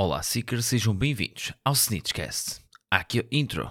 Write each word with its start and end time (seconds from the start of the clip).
Olá, 0.00 0.22
Seekers, 0.22 0.66
sejam 0.66 0.94
bem-vindos 0.94 1.52
ao 1.64 1.72
Snitchcast. 1.72 2.60
Aqui 2.88 3.18
é 3.18 3.22
o 3.22 3.26
intro. 3.32 3.68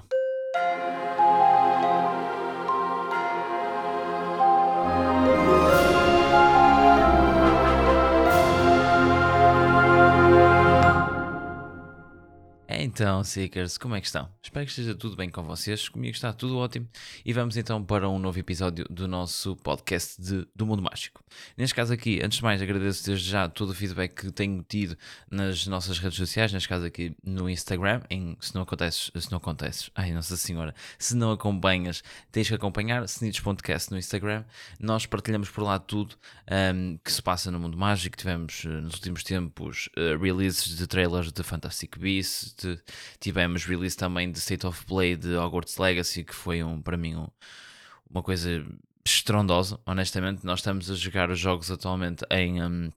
Então, 13.00 13.24
Seekers, 13.24 13.78
como 13.78 13.94
é 13.94 14.02
que 14.02 14.08
estão? 14.08 14.28
Espero 14.42 14.66
que 14.66 14.72
esteja 14.72 14.96
tudo 14.96 15.16
bem 15.16 15.30
com 15.30 15.44
vocês. 15.44 15.88
Comigo 15.88 16.16
está 16.16 16.34
tudo 16.34 16.58
ótimo. 16.58 16.90
E 17.24 17.32
vamos 17.32 17.56
então 17.56 17.84
para 17.84 18.10
um 18.10 18.18
novo 18.18 18.40
episódio 18.40 18.86
do 18.90 19.08
nosso 19.08 19.56
podcast 19.58 20.20
de, 20.20 20.48
do 20.56 20.66
Mundo 20.66 20.82
Mágico. 20.82 21.24
Neste 21.56 21.76
caso 21.76 21.94
aqui, 21.94 22.20
antes 22.24 22.40
de 22.40 22.44
mais, 22.44 22.60
agradeço 22.60 23.06
desde 23.06 23.30
já 23.30 23.48
todo 23.48 23.70
o 23.70 23.76
feedback 23.76 24.16
que 24.16 24.32
tenho 24.32 24.66
tido 24.68 24.98
nas 25.30 25.68
nossas 25.68 26.00
redes 26.00 26.18
sociais. 26.18 26.52
Neste 26.52 26.68
caso 26.68 26.88
aqui 26.88 27.16
no 27.24 27.48
Instagram. 27.48 28.02
Em, 28.10 28.36
se 28.42 28.56
não 28.56 28.64
acontece, 28.64 29.12
se 29.16 29.32
não 29.32 29.38
acontece, 29.38 29.92
ai 29.94 30.12
Nossa 30.12 30.36
Senhora, 30.36 30.74
se 30.98 31.16
não 31.16 31.32
acompanhas, 31.32 32.04
tens 32.32 32.48
que 32.48 32.56
acompanhar 32.56 33.04
Snitch.cast 33.04 33.92
no 33.92 34.00
Instagram. 34.00 34.44
Nós 34.80 35.06
partilhamos 35.06 35.52
por 35.52 35.64
lá 35.64 35.78
tudo 35.78 36.16
um, 36.74 36.98
que 36.98 37.12
se 37.12 37.22
passa 37.22 37.52
no 37.52 37.60
Mundo 37.60 37.78
Mágico. 37.78 38.18
Tivemos 38.18 38.64
uh, 38.64 38.70
nos 38.70 38.96
últimos 38.96 39.24
tempos 39.24 39.88
uh, 39.96 40.20
releases 40.20 40.76
de 40.76 40.88
trailers 40.88 41.32
de 41.32 41.44
Fantastic 41.44 41.96
Beasts. 42.00 42.56
De, 42.56 42.87
tivemos 43.20 43.66
release 43.66 43.96
também 43.96 44.32
de 44.32 44.40
State 44.40 44.66
of 44.66 44.86
Play 44.86 45.16
de 45.16 45.36
Hogwarts 45.36 45.78
Legacy, 45.78 46.24
que 46.24 46.36
foi 46.36 46.64
um, 46.64 46.82
para 46.82 46.98
mim 46.98 47.16
um, 47.16 47.28
uma 48.10 48.24
coisa 48.24 48.66
estrondosa. 49.06 49.80
Honestamente, 49.86 50.46
nós 50.46 50.60
estamos 50.60 50.90
a 50.92 50.96
jogar 50.96 51.30
os 51.30 51.40
jogos 51.40 51.72
atualmente 51.72 52.26
em. 52.32 52.62
Um, 52.62 52.92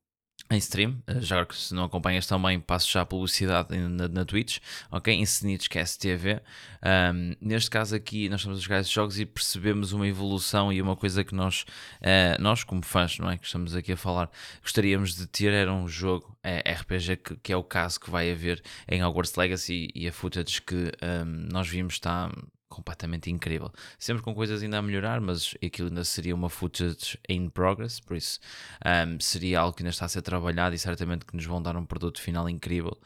em 0.51 0.59
stream, 0.59 1.01
já 1.21 1.47
que 1.47 1.55
se 1.55 1.73
não 1.73 1.85
acompanhas 1.85 2.27
também, 2.27 2.59
passo 2.59 2.91
já 2.91 3.03
a 3.03 3.07
publicidade 3.07 3.77
na, 3.77 4.09
na 4.09 4.25
Twitch, 4.25 4.59
ok? 4.91 5.15
Em 5.15 5.23
Snitchcast 5.23 5.99
TV. 5.99 6.43
Um, 6.83 7.37
neste 7.41 7.71
caso 7.71 7.95
aqui, 7.95 8.29
nós 8.29 8.41
estamos 8.41 8.59
a 8.59 8.63
jogar 8.63 8.81
esses 8.81 8.91
jogos 8.91 9.21
e 9.21 9.25
percebemos 9.25 9.93
uma 9.93 10.09
evolução 10.09 10.73
e 10.73 10.83
uma 10.83 10.97
coisa 10.97 11.23
que 11.23 11.35
nós, 11.35 11.65
uh, 12.01 12.41
nós 12.41 12.65
como 12.65 12.83
fãs, 12.83 13.17
não 13.19 13.31
é? 13.31 13.39
Que 13.39 13.47
estamos 13.47 13.77
aqui 13.77 13.93
a 13.93 13.97
falar, 13.97 14.29
gostaríamos 14.61 15.15
de 15.15 15.27
ter 15.29 15.53
era 15.53 15.73
um 15.73 15.87
jogo 15.87 16.37
é, 16.43 16.73
RPG, 16.73 17.17
que, 17.19 17.37
que, 17.37 17.53
é 17.53 17.57
o 17.57 17.63
caso 17.63 18.01
que 18.01 18.11
vai 18.11 18.33
haver 18.33 18.61
em 18.89 19.05
Hogwarts 19.05 19.37
Legacy 19.37 19.89
e 19.95 20.09
a 20.09 20.13
footage 20.13 20.61
que 20.63 20.75
um, 20.75 21.49
nós 21.53 21.69
vimos 21.69 21.95
está 21.95 22.29
completamente 22.71 23.31
incrível. 23.31 23.71
Sempre 23.99 24.23
com 24.23 24.35
coisas 24.35 24.63
ainda 24.63 24.79
a 24.79 24.83
melhorar, 24.83 25.21
mas 25.21 25.55
aquilo 25.63 25.89
ainda 25.89 26.05
seria 26.05 26.35
uma 26.35 26.49
footage 26.49 27.19
in 27.29 27.51
progress, 27.51 28.01
por 28.01 28.17
isso 28.17 28.41
um, 28.87 29.21
seria 29.21 29.61
algo 29.61 29.77
que 29.77 29.83
ainda 29.83 29.91
está 29.91 30.07
a 30.07 30.09
ser 30.09 30.23
trabalhado 30.23 30.75
e 30.75 30.79
certamente 30.79 31.27
que 31.27 31.37
nos 31.37 31.45
vão 31.45 31.61
dar 31.61 31.77
um 31.77 31.85
produto 31.85 32.23
final 32.23 32.49
incrível. 32.49 32.97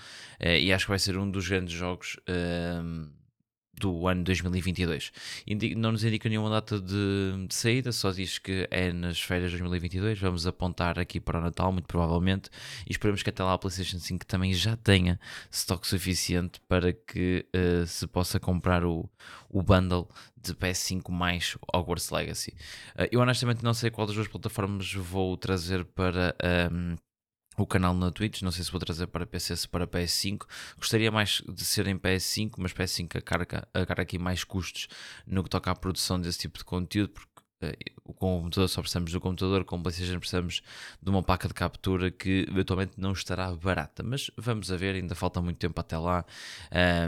Uh, 0.40 0.58
e 0.60 0.72
acho 0.72 0.84
que 0.84 0.90
vai 0.90 0.98
ser 0.98 1.16
um 1.16 1.28
dos 1.28 1.48
grandes 1.48 1.74
jogos. 1.74 2.16
Do 3.78 4.06
ano 4.06 4.24
2022. 4.24 5.12
Não 5.76 5.92
nos 5.92 6.04
indica 6.04 6.28
nenhuma 6.28 6.50
data 6.50 6.80
de, 6.80 7.46
de, 7.48 7.54
saída, 7.54 7.92
só 7.92 8.10
diz 8.10 8.38
que 8.38 8.66
é 8.70 8.92
nas 8.92 9.20
férias 9.20 9.50
de 9.50 9.58
2022. 9.58 10.18
Vamos 10.18 10.46
apontar 10.46 10.98
aqui 10.98 11.20
para 11.20 11.38
o 11.38 11.42
Natal, 11.42 11.72
muito 11.72 11.86
provavelmente, 11.86 12.50
e 12.88 12.92
esperemos 12.92 13.22
que 13.22 13.30
até 13.30 13.42
lá 13.42 13.54
a 13.54 13.58
PlayStation 13.58 13.98
5 13.98 14.26
também 14.26 14.54
já 14.54 14.76
tenha 14.76 15.18
estoque 15.50 15.86
suficiente 15.86 16.60
para 16.68 16.92
que 16.92 17.46
uh, 17.54 17.86
se 17.86 18.06
possa 18.06 18.38
comprar 18.38 18.84
o, 18.84 19.08
o 19.48 19.62
bundle 19.62 20.08
de 20.36 20.54
PS5 20.54 21.10
mais 21.10 21.56
Hogwarts 21.72 22.10
Legacy. 22.10 22.52
Uh, 22.94 23.08
eu 23.10 23.20
honestamente 23.20 23.62
não 23.62 23.74
sei 23.74 23.90
qual 23.90 24.06
das 24.06 24.16
duas 24.16 24.28
plataformas 24.28 24.92
vou 24.92 25.36
trazer 25.36 25.84
para. 25.84 26.34
Um, 26.70 26.92
ehm, 26.92 26.96
o 27.56 27.66
canal 27.66 27.94
na 27.94 28.10
Twitch, 28.10 28.42
não 28.42 28.50
sei 28.50 28.64
se 28.64 28.70
vou 28.70 28.80
trazer 28.80 29.06
para 29.06 29.26
PC 29.26 29.56
se 29.56 29.68
para 29.68 29.86
PS5. 29.86 30.46
Gostaria 30.76 31.10
mais 31.10 31.42
de 31.48 31.64
ser 31.64 31.86
em 31.86 31.98
PS5, 31.98 32.54
mas 32.58 32.72
PS5 32.72 33.18
acarga, 33.18 33.68
acarga 33.72 34.02
aqui 34.02 34.18
mais 34.18 34.44
custos 34.44 34.88
no 35.26 35.42
que 35.42 35.50
toca 35.50 35.70
à 35.70 35.74
produção 35.74 36.20
desse 36.20 36.40
tipo 36.40 36.58
de 36.58 36.64
conteúdo, 36.64 37.10
porque 37.10 37.34
com 38.12 38.38
o 38.38 38.42
computador 38.42 38.68
só 38.68 38.82
precisamos 38.82 39.10
do 39.12 39.20
computador, 39.20 39.64
com 39.64 39.76
o 39.76 39.82
PlayStation 39.82 40.18
precisamos 40.18 40.62
de 41.02 41.10
uma 41.10 41.22
placa 41.22 41.48
de 41.48 41.54
captura 41.54 42.10
que 42.10 42.46
eventualmente 42.50 42.92
não 42.98 43.12
estará 43.12 43.50
barata, 43.54 44.02
mas 44.02 44.30
vamos 44.36 44.70
a 44.70 44.76
ver, 44.76 44.94
ainda 44.94 45.14
falta 45.14 45.40
muito 45.40 45.58
tempo 45.58 45.80
até 45.80 45.96
lá, 45.96 46.24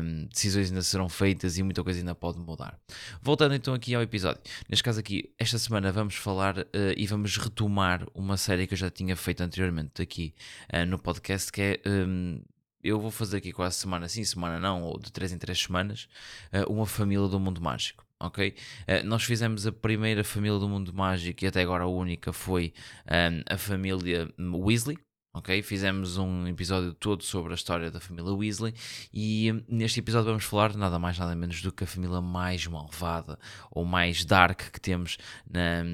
um, 0.02 0.26
decisões 0.26 0.70
ainda 0.70 0.82
serão 0.82 1.08
feitas 1.08 1.58
e 1.58 1.62
muita 1.62 1.84
coisa 1.84 1.98
ainda 1.98 2.14
pode 2.14 2.38
mudar. 2.38 2.78
Voltando 3.20 3.54
então 3.54 3.74
aqui 3.74 3.94
ao 3.94 4.02
episódio, 4.02 4.40
neste 4.68 4.82
caso 4.82 5.00
aqui, 5.00 5.30
esta 5.38 5.58
semana 5.58 5.92
vamos 5.92 6.14
falar 6.14 6.58
uh, 6.58 6.66
e 6.96 7.06
vamos 7.06 7.36
retomar 7.36 8.06
uma 8.14 8.36
série 8.36 8.66
que 8.66 8.74
eu 8.74 8.78
já 8.78 8.90
tinha 8.90 9.14
feito 9.16 9.42
anteriormente 9.42 10.00
aqui 10.00 10.34
uh, 10.72 10.86
no 10.86 10.98
podcast, 10.98 11.52
que 11.52 11.62
é. 11.62 11.80
Um, 11.86 12.40
eu 12.82 13.00
vou 13.00 13.10
fazer 13.10 13.38
aqui 13.38 13.52
quase 13.52 13.74
semana 13.74 14.08
sim, 14.08 14.22
semana 14.22 14.60
não, 14.60 14.82
ou 14.84 14.96
de 14.96 15.10
3 15.10 15.32
em 15.32 15.38
3 15.38 15.60
semanas, 15.60 16.08
uh, 16.52 16.72
uma 16.72 16.86
família 16.86 17.26
do 17.26 17.40
mundo 17.40 17.60
mágico 17.60 18.05
ok? 18.20 18.54
Uh, 18.88 19.06
nós 19.06 19.22
fizemos 19.24 19.66
a 19.66 19.72
primeira 19.72 20.24
família 20.24 20.58
do 20.58 20.68
mundo 20.68 20.92
mágico 20.92 21.44
e 21.44 21.46
até 21.48 21.62
agora 21.62 21.84
a 21.84 21.88
única 21.88 22.32
foi 22.32 22.72
um, 23.10 23.14
ehm, 23.14 23.42
a 23.48 23.58
família 23.58 24.28
Weasley. 24.38 24.98
Ok, 25.34 25.62
fizemos 25.62 26.16
um 26.16 26.48
episódio 26.48 26.94
todo 26.94 27.22
sobre 27.22 27.52
a 27.52 27.54
história 27.54 27.90
da 27.90 28.00
família 28.00 28.32
Weasley 28.32 28.72
e 29.12 29.52
neste 29.68 30.00
episódio 30.00 30.28
vamos 30.28 30.44
falar 30.44 30.74
nada 30.74 30.98
mais 30.98 31.18
nada 31.18 31.36
menos 31.36 31.60
do 31.60 31.70
que 31.70 31.84
a 31.84 31.86
família 31.86 32.22
mais 32.22 32.66
malvada 32.66 33.38
ou 33.70 33.84
mais 33.84 34.24
dark 34.24 34.70
que 34.72 34.80
temos 34.80 35.18
na, 35.46 35.84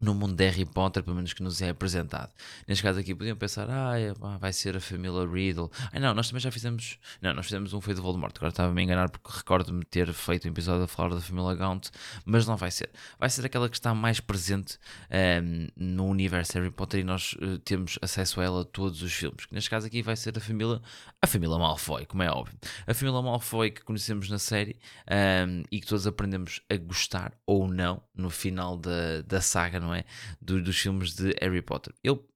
no 0.00 0.14
mundo 0.14 0.34
de 0.34 0.44
Harry 0.48 0.64
Potter, 0.64 1.02
pelo 1.02 1.16
menos 1.16 1.32
que 1.32 1.42
nos 1.42 1.60
é 1.60 1.70
apresentado. 1.70 2.32
Neste 2.66 2.82
caso 2.82 3.00
aqui, 3.00 3.14
podiam 3.14 3.36
pensar, 3.36 3.66
ah, 3.68 3.98
é, 3.98 4.12
vai 4.38 4.52
ser 4.52 4.76
a 4.76 4.80
família 4.80 5.26
Riddle. 5.26 5.70
Ah, 5.92 5.98
não, 5.98 6.14
nós 6.14 6.28
também 6.28 6.40
já 6.40 6.50
fizemos. 6.50 6.98
Não, 7.20 7.34
nós 7.34 7.46
fizemos 7.46 7.72
um 7.72 7.80
foi 7.80 7.94
de 7.94 8.00
Voldemort. 8.00 8.32
Agora 8.36 8.50
estava-me 8.50 8.80
a 8.80 8.84
enganar 8.84 9.10
porque 9.10 9.28
recordo-me 9.36 9.84
ter 9.84 10.12
feito 10.12 10.46
um 10.46 10.50
episódio 10.50 10.84
a 10.84 10.88
falar 10.88 11.14
da 11.14 11.20
família 11.20 11.54
Gaunt, 11.54 11.88
mas 12.24 12.46
não 12.46 12.56
vai 12.56 12.70
ser. 12.70 12.90
Vai 13.18 13.28
ser 13.28 13.44
aquela 13.44 13.68
que 13.68 13.76
está 13.76 13.92
mais 13.94 14.20
presente 14.20 14.78
um, 15.10 15.16
ehm, 15.16 15.68
no 15.76 16.06
universo 16.06 16.54
Harry 16.54 16.70
Potter 16.70 17.00
e 17.00 17.04
nós 17.04 17.32
uh, 17.34 17.58
temos 17.58 17.98
acesso 18.00 18.40
a 18.40 18.44
ela 18.44 18.64
todos 18.64 19.02
os 19.02 19.12
filmes. 19.12 19.46
Neste 19.50 19.68
caso 19.68 19.86
aqui 19.86 20.02
vai 20.02 20.16
ser 20.16 20.36
a 20.36 20.40
família, 20.40 20.80
a 21.20 21.26
família 21.26 21.58
Malfoy, 21.58 22.06
como 22.06 22.22
é 22.22 22.30
óbvio. 22.30 22.56
A 22.86 22.94
família 22.94 23.20
Malfoy 23.20 23.70
que 23.70 23.82
conhecemos 23.82 24.30
na 24.30 24.38
série 24.38 24.76
um, 25.10 25.14
ehm, 25.14 25.62
e 25.72 25.80
que 25.80 25.86
todos 25.86 26.06
aprendemos 26.06 26.60
a 26.70 26.76
gostar 26.76 27.32
ou 27.44 27.66
não 27.66 28.00
no 28.14 28.30
final 28.30 28.76
da, 28.76 29.22
da 29.22 29.40
saga, 29.40 29.80
não 29.88 29.94
é? 29.94 30.04
Do, 30.40 30.62
dos 30.62 30.78
filmes 30.78 31.14
de 31.14 31.34
Harry 31.40 31.62
Potter. 31.62 31.94
Eu, 32.04 32.26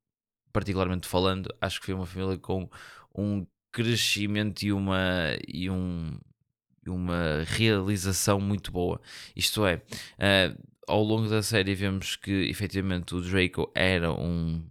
particularmente 0.52 1.06
falando, 1.06 1.54
acho 1.60 1.80
que 1.80 1.86
foi 1.86 1.94
uma 1.94 2.06
família 2.06 2.38
com 2.38 2.68
um 3.14 3.46
crescimento 3.70 4.62
e 4.62 4.72
uma, 4.72 5.36
e 5.46 5.70
um, 5.70 6.18
uma 6.86 7.44
realização 7.46 8.40
muito 8.40 8.72
boa. 8.72 9.00
Isto 9.36 9.66
é, 9.66 9.76
uh, 9.76 10.62
ao 10.86 11.02
longo 11.02 11.28
da 11.28 11.42
série 11.42 11.74
vemos 11.74 12.16
que 12.16 12.48
efetivamente 12.48 13.14
o 13.14 13.20
Draco 13.20 13.70
era 13.74 14.12
um 14.12 14.62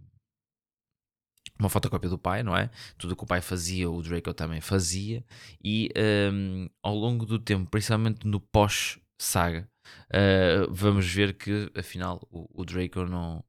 uma 1.58 1.68
fotocópia 1.68 2.10
do 2.10 2.18
pai, 2.18 2.42
não 2.42 2.56
é? 2.56 2.70
Tudo 2.98 3.14
que 3.14 3.22
o 3.22 3.26
pai 3.26 3.40
fazia, 3.40 3.88
o 3.88 4.02
Draco 4.02 4.34
também 4.34 4.60
fazia, 4.60 5.24
e 5.62 5.88
um, 6.32 6.68
ao 6.82 6.94
longo 6.94 7.24
do 7.24 7.38
tempo, 7.38 7.70
principalmente 7.70 8.26
no 8.26 8.40
pós-saga, 8.40 9.68
uh, 10.08 10.72
vamos 10.72 11.06
ver 11.06 11.34
que 11.34 11.70
afinal 11.76 12.20
o, 12.30 12.48
o, 12.52 12.64
Draco 12.64 13.04
não, 13.04 13.44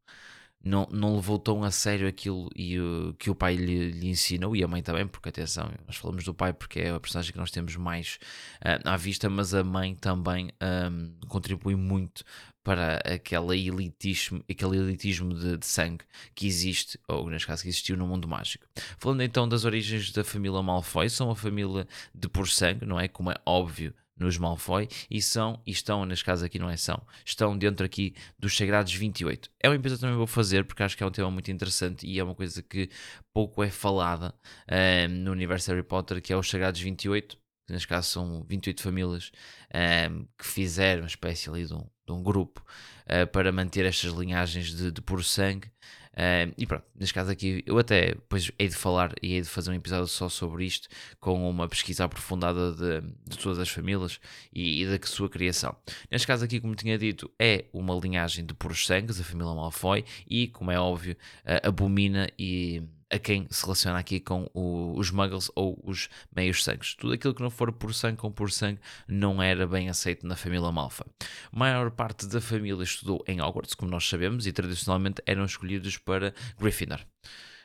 não, 0.63 0.87
não 0.91 1.15
levou 1.15 1.37
tão 1.37 1.63
a 1.63 1.71
sério 1.71 2.07
aquilo 2.07 2.49
e, 2.55 2.79
uh, 2.79 3.13
que 3.19 3.29
o 3.29 3.35
pai 3.35 3.55
lhe, 3.55 3.91
lhe, 3.91 4.07
ensinou 4.09 4.55
e 4.55 4.63
a 4.63 4.67
mãe 4.67 4.81
também, 4.81 5.07
porque 5.07 5.29
atenção, 5.29 5.71
nós 5.85 5.97
falamos 5.97 6.23
do 6.23 6.33
pai 6.33 6.53
porque 6.53 6.79
é 6.79 6.89
a 6.91 6.99
personagem 6.99 7.31
que 7.31 7.37
nós 7.37 7.51
temos 7.51 7.75
mais 7.75 8.17
uh, 8.61 8.87
à 8.87 8.95
vista, 8.95 9.29
mas 9.29 9.53
a 9.53 9.63
mãe 9.63 9.95
também 9.95 10.51
um, 10.61 11.13
contribui 11.27 11.75
muito 11.75 12.23
para 12.63 12.97
aquele 12.99 13.67
elitismo, 13.67 14.43
aquele 14.49 14.77
elitismo 14.77 15.33
de, 15.33 15.57
de, 15.57 15.65
sangue 15.65 16.05
que 16.33 16.47
existe, 16.47 16.97
ou 17.07 17.29
neste 17.29 17.45
caso 17.45 17.61
que 17.61 17.67
existiu 17.67 17.97
no 17.97 18.07
mundo 18.07 18.27
mágico. 18.27 18.65
Falando 18.97 19.21
então 19.21 19.47
das 19.47 19.65
origens 19.65 20.11
da 20.11 20.23
família 20.23 20.61
Malfoy, 20.61 21.09
são 21.09 21.27
uma 21.27 21.35
família 21.35 21.85
de 22.15 22.29
por 22.29 22.47
sangue, 22.47 22.85
não 22.85 22.97
é? 22.97 23.09
Como 23.09 23.29
é 23.29 23.35
óbvio 23.45 23.93
nos 24.17 24.37
Malfoy 24.37 24.87
e 25.09 25.21
são, 25.21 25.61
e 25.65 25.71
estão, 25.71 26.05
neste 26.05 26.23
caso 26.23 26.45
aqui 26.45 26.59
não 26.59 26.69
é 26.69 26.77
são, 26.77 27.01
estão 27.25 27.57
dentro 27.57 27.85
aqui 27.85 28.15
dos 28.37 28.55
Sagrados 28.55 28.93
28. 28.93 29.49
É 29.59 29.69
uma 29.69 29.75
episódio 29.75 29.97
que 29.97 30.01
também 30.01 30.17
vou 30.17 30.27
fazer 30.27 30.65
porque 30.65 30.83
acho 30.83 30.95
que 30.95 31.03
é 31.03 31.05
um 31.05 31.11
tema 31.11 31.31
muito 31.31 31.51
interessante 31.51 32.05
e 32.05 32.19
é 32.19 32.23
uma 32.23 32.35
coisa 32.35 32.61
que 32.61 32.89
pouco 33.33 33.63
é 33.63 33.69
falada 33.69 34.33
ehm, 34.67 35.09
no 35.09 35.31
universo 35.31 35.71
Harry 35.71 35.83
Potter, 35.83 36.21
que 36.21 36.31
é 36.31 36.37
os 36.37 36.49
Sagrados 36.49 36.79
28, 36.79 37.37
que 37.65 37.73
neste 37.73 37.87
caso 37.87 38.09
são 38.09 38.43
28 38.47 38.81
famílias 38.81 39.31
ehm, 39.73 40.25
que 40.37 40.45
fizeram 40.45 41.03
uma 41.03 41.07
espécie 41.07 41.49
ali 41.49 41.65
de 41.65 41.73
um, 41.73 41.87
de 42.05 42.11
um 42.11 42.21
grupo 42.21 42.63
uh, 43.05 43.27
para 43.27 43.51
manter 43.51 43.85
estas 43.85 44.11
linhagens 44.11 44.73
de, 44.73 44.91
de 44.91 45.01
puro 45.01 45.23
sangue 45.23 45.71
Uh, 46.13 46.53
e 46.57 46.67
pronto, 46.67 46.85
neste 46.95 47.13
caso 47.13 47.31
aqui, 47.31 47.63
eu 47.65 47.77
até 47.79 48.09
depois 48.09 48.51
hei 48.59 48.67
de 48.67 48.75
falar 48.75 49.13
e 49.21 49.33
hei 49.33 49.41
de 49.41 49.47
fazer 49.47 49.71
um 49.71 49.73
episódio 49.73 50.07
só 50.07 50.29
sobre 50.29 50.65
isto, 50.65 50.87
com 51.19 51.49
uma 51.49 51.67
pesquisa 51.67 52.05
aprofundada 52.05 52.71
de, 52.73 53.01
de 53.27 53.37
todas 53.37 53.57
as 53.57 53.69
famílias 53.69 54.19
e, 54.53 54.83
e, 54.83 54.85
da 54.85 55.07
sua 55.07 55.27
criação. 55.27 55.75
Neste 56.11 56.27
caso 56.27 56.45
aqui, 56.45 56.59
como 56.59 56.75
tinha 56.75 56.97
dito, 56.97 57.31
é 57.39 57.65
uma 57.73 57.95
linhagem 57.95 58.45
de 58.45 58.53
puros 58.53 58.85
sangues, 58.85 59.19
a 59.19 59.23
família 59.23 59.53
Malfoy, 59.53 60.05
e, 60.29 60.47
como 60.47 60.71
é 60.71 60.79
óbvio, 60.79 61.17
uh, 61.45 61.67
abomina 61.67 62.29
e 62.37 62.83
a 63.09 63.19
quem 63.19 63.47
se 63.49 63.63
relaciona 63.63 63.99
aqui 63.99 64.19
com 64.19 64.49
o, 64.53 64.97
os 64.97 65.11
muggles 65.11 65.51
ou 65.55 65.79
os 65.83 66.09
meios 66.35 66.63
sangues. 66.63 66.95
Tudo 66.95 67.13
aquilo 67.13 67.33
que 67.33 67.41
não 67.41 67.49
for 67.49 67.71
por 67.71 67.93
sangue 67.93 68.17
com 68.17 68.31
por 68.31 68.51
sangue 68.51 68.79
não 69.07 69.41
era 69.41 69.67
bem 69.67 69.89
aceito 69.89 70.25
na 70.25 70.35
família 70.35 70.71
Malfa. 70.71 71.05
A 71.51 71.57
maior 71.57 71.91
parte 71.91 72.25
da 72.27 72.41
família 72.41 72.83
estudou 72.83 73.23
em 73.27 73.41
Hogwarts, 73.41 73.73
como 73.73 73.91
nós 73.91 74.07
sabemos, 74.07 74.47
e 74.47 74.51
tradicionalmente 74.51 75.21
eram 75.25 75.45
escolhidos 75.45 75.97
para 75.97 76.33
Gryffindor. 76.57 76.99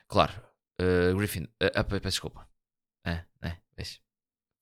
Claro, 0.07 0.33
uh, 0.81 1.15
Gryffindor. 1.15 1.49
Uh, 1.61 1.79
uh, 1.79 1.85
peço 1.85 2.01
desculpa. 2.01 2.47
É, 3.05 3.23
é, 3.41 3.57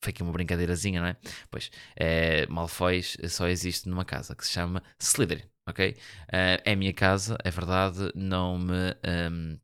foi 0.03 0.12
aqui 0.12 0.23
uma 0.23 0.31
brincadeirazinha, 0.31 1.01
não 1.01 1.07
é? 1.07 1.18
Pois, 1.50 1.71
é, 1.95 2.45
Malfoy 2.47 3.01
só 3.03 3.47
existe 3.47 3.89
numa 3.89 4.06
casa 4.06 4.35
que 4.35 4.45
se 4.45 4.53
chama 4.53 4.83
Slytherin, 5.00 5.44
ok? 5.68 5.91
Uh, 5.91 6.62
é 6.63 6.71
a 6.71 6.75
minha 6.75 6.94
casa, 6.94 7.38
é 7.44 7.51
verdade, 7.51 8.12
não 8.15 8.57
me 8.57 8.95
um, 9.31 9.59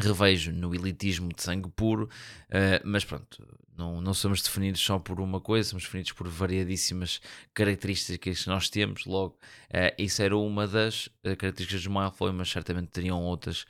revejo 0.00 0.52
no 0.52 0.74
elitismo 0.74 1.32
de 1.32 1.42
sangue 1.42 1.68
puro, 1.70 2.04
uh, 2.04 2.80
mas 2.84 3.04
pronto, 3.04 3.46
não, 3.76 4.00
não 4.00 4.12
somos 4.14 4.42
definidos 4.42 4.80
só 4.80 4.98
por 4.98 5.20
uma 5.20 5.40
coisa, 5.40 5.70
somos 5.70 5.84
definidos 5.84 6.12
por 6.12 6.28
variadíssimas 6.28 7.20
características 7.54 8.42
que 8.42 8.48
nós 8.48 8.68
temos. 8.68 9.06
Logo, 9.06 9.38
uh, 9.70 9.94
isso 9.98 10.22
era 10.22 10.36
uma 10.36 10.66
das 10.66 11.06
uh, 11.06 11.36
características 11.36 11.84
do 11.84 11.90
Malfoy, 11.90 12.32
mas 12.32 12.50
certamente 12.50 12.88
teriam 12.88 13.22
outras 13.22 13.64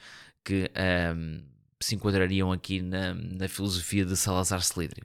que 0.44 0.70
um, 1.14 1.42
se 1.80 1.94
enquadrariam 1.94 2.50
aqui 2.50 2.80
na, 2.82 3.14
na 3.14 3.48
filosofia 3.48 4.04
de 4.04 4.16
Salazar 4.16 4.60
Slytherin 4.60 5.04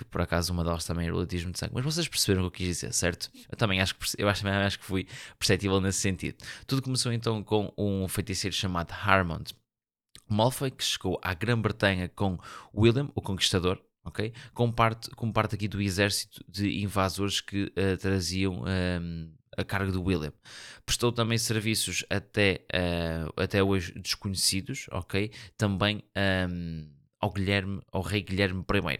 que 0.00 0.04
por 0.04 0.22
acaso 0.22 0.52
uma 0.52 0.64
delas 0.64 0.84
também 0.84 1.08
é 1.08 1.12
o 1.12 1.18
elitismo 1.18 1.52
de 1.52 1.58
sangue. 1.58 1.74
Mas 1.74 1.84
vocês 1.84 2.08
perceberam 2.08 2.46
o 2.46 2.50
que 2.50 2.62
eu 2.62 2.66
quis 2.66 2.76
dizer, 2.76 2.92
certo? 2.94 3.30
Eu 3.50 3.56
também 3.56 3.80
acho 3.80 3.94
que, 3.94 4.06
eu 4.16 4.28
acho, 4.28 4.42
também 4.42 4.58
acho 4.58 4.78
que 4.78 4.84
fui 4.84 5.06
perceptível 5.38 5.80
nesse 5.80 5.98
sentido. 5.98 6.42
Tudo 6.66 6.80
começou 6.80 7.12
então 7.12 7.42
com 7.42 7.72
um 7.76 8.08
feiticeiro 8.08 8.54
chamado 8.54 8.92
Harmond, 8.92 9.54
Malfoy, 10.30 10.70
que 10.70 10.84
chegou 10.84 11.18
à 11.22 11.34
Grã-Bretanha 11.34 12.08
com 12.08 12.38
William, 12.74 13.10
o 13.14 13.20
Conquistador, 13.20 13.82
ok? 14.04 14.32
Com 14.54 14.70
parte, 14.70 15.10
com 15.10 15.32
parte 15.32 15.54
aqui 15.54 15.66
do 15.66 15.82
exército 15.82 16.44
de 16.48 16.82
invasores 16.82 17.40
que 17.40 17.64
uh, 17.64 17.96
traziam 17.98 18.64
ehm, 18.66 19.28
a 19.56 19.64
cargo 19.64 19.90
do 19.90 20.02
William. 20.02 20.32
Prestou 20.86 21.10
também 21.12 21.36
serviços 21.36 22.04
até, 22.08 22.64
uh, 22.72 23.42
até 23.42 23.62
hoje 23.62 23.92
desconhecidos, 23.98 24.86
ok? 24.92 25.32
Também 25.56 26.02
ehm, 26.14 26.86
ao 27.20 27.30
Guilherme, 27.30 27.80
ao 27.92 28.00
rei 28.00 28.22
Guilherme 28.22 28.60
I. 28.60 28.98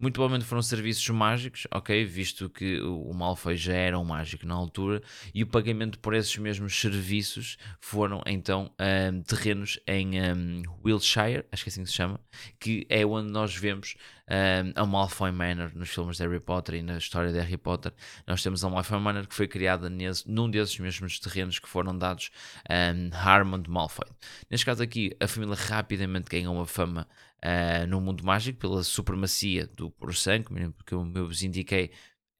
Muito 0.00 0.14
provavelmente 0.14 0.46
foram 0.46 0.62
serviços 0.62 1.08
mágicos, 1.08 1.66
ok? 1.72 2.04
Visto 2.04 2.48
que 2.48 2.80
o 2.80 3.12
Malfoy 3.12 3.56
já 3.56 3.74
era 3.74 3.98
um 3.98 4.04
mágico 4.04 4.46
na 4.46 4.54
altura, 4.54 5.02
e 5.34 5.42
o 5.42 5.46
pagamento 5.46 5.98
por 5.98 6.14
esses 6.14 6.36
mesmos 6.38 6.78
serviços 6.80 7.58
foram 7.80 8.22
então 8.24 8.70
um, 8.78 9.22
terrenos 9.22 9.80
em 9.88 10.20
um, 10.20 10.62
Wiltshire, 10.84 11.44
acho 11.50 11.64
que 11.64 11.68
é 11.68 11.72
assim 11.72 11.84
se 11.84 11.92
chama, 11.92 12.20
que 12.60 12.86
é 12.88 13.04
onde 13.04 13.32
nós 13.32 13.56
vemos 13.56 13.96
um, 14.30 14.80
a 14.80 14.86
Malfoy 14.86 15.32
Manor 15.32 15.72
nos 15.74 15.88
filmes 15.88 16.16
de 16.16 16.22
Harry 16.22 16.40
Potter 16.40 16.76
e 16.76 16.82
na 16.82 16.96
história 16.96 17.32
de 17.32 17.40
Harry 17.40 17.56
Potter. 17.56 17.92
Nós 18.24 18.40
temos 18.40 18.64
a 18.64 18.70
Malfoy 18.70 19.00
Manor 19.00 19.26
que 19.26 19.34
foi 19.34 19.48
criada 19.48 19.90
nesse, 19.90 20.30
num 20.30 20.48
desses 20.48 20.78
mesmos 20.78 21.18
terrenos 21.18 21.58
que 21.58 21.68
foram 21.68 21.96
dados 21.96 22.30
um, 22.70 23.10
a 23.12 23.18
Harmond 23.18 23.68
Malfoy. 23.68 24.06
Neste 24.48 24.64
caso 24.64 24.80
aqui, 24.80 25.10
a 25.18 25.26
família 25.26 25.56
rapidamente 25.56 26.28
ganhou 26.30 26.54
uma 26.54 26.66
fama 26.66 27.08
uh, 27.44 27.86
no 27.86 28.00
mundo 28.00 28.24
mágico 28.24 28.58
pela 28.58 28.82
supremacia 28.82 29.66
do 29.66 29.92
sangue, 30.12 30.70
porque 30.76 30.94
eu, 30.94 31.10
eu 31.14 31.26
vos 31.26 31.42
indiquei, 31.42 31.90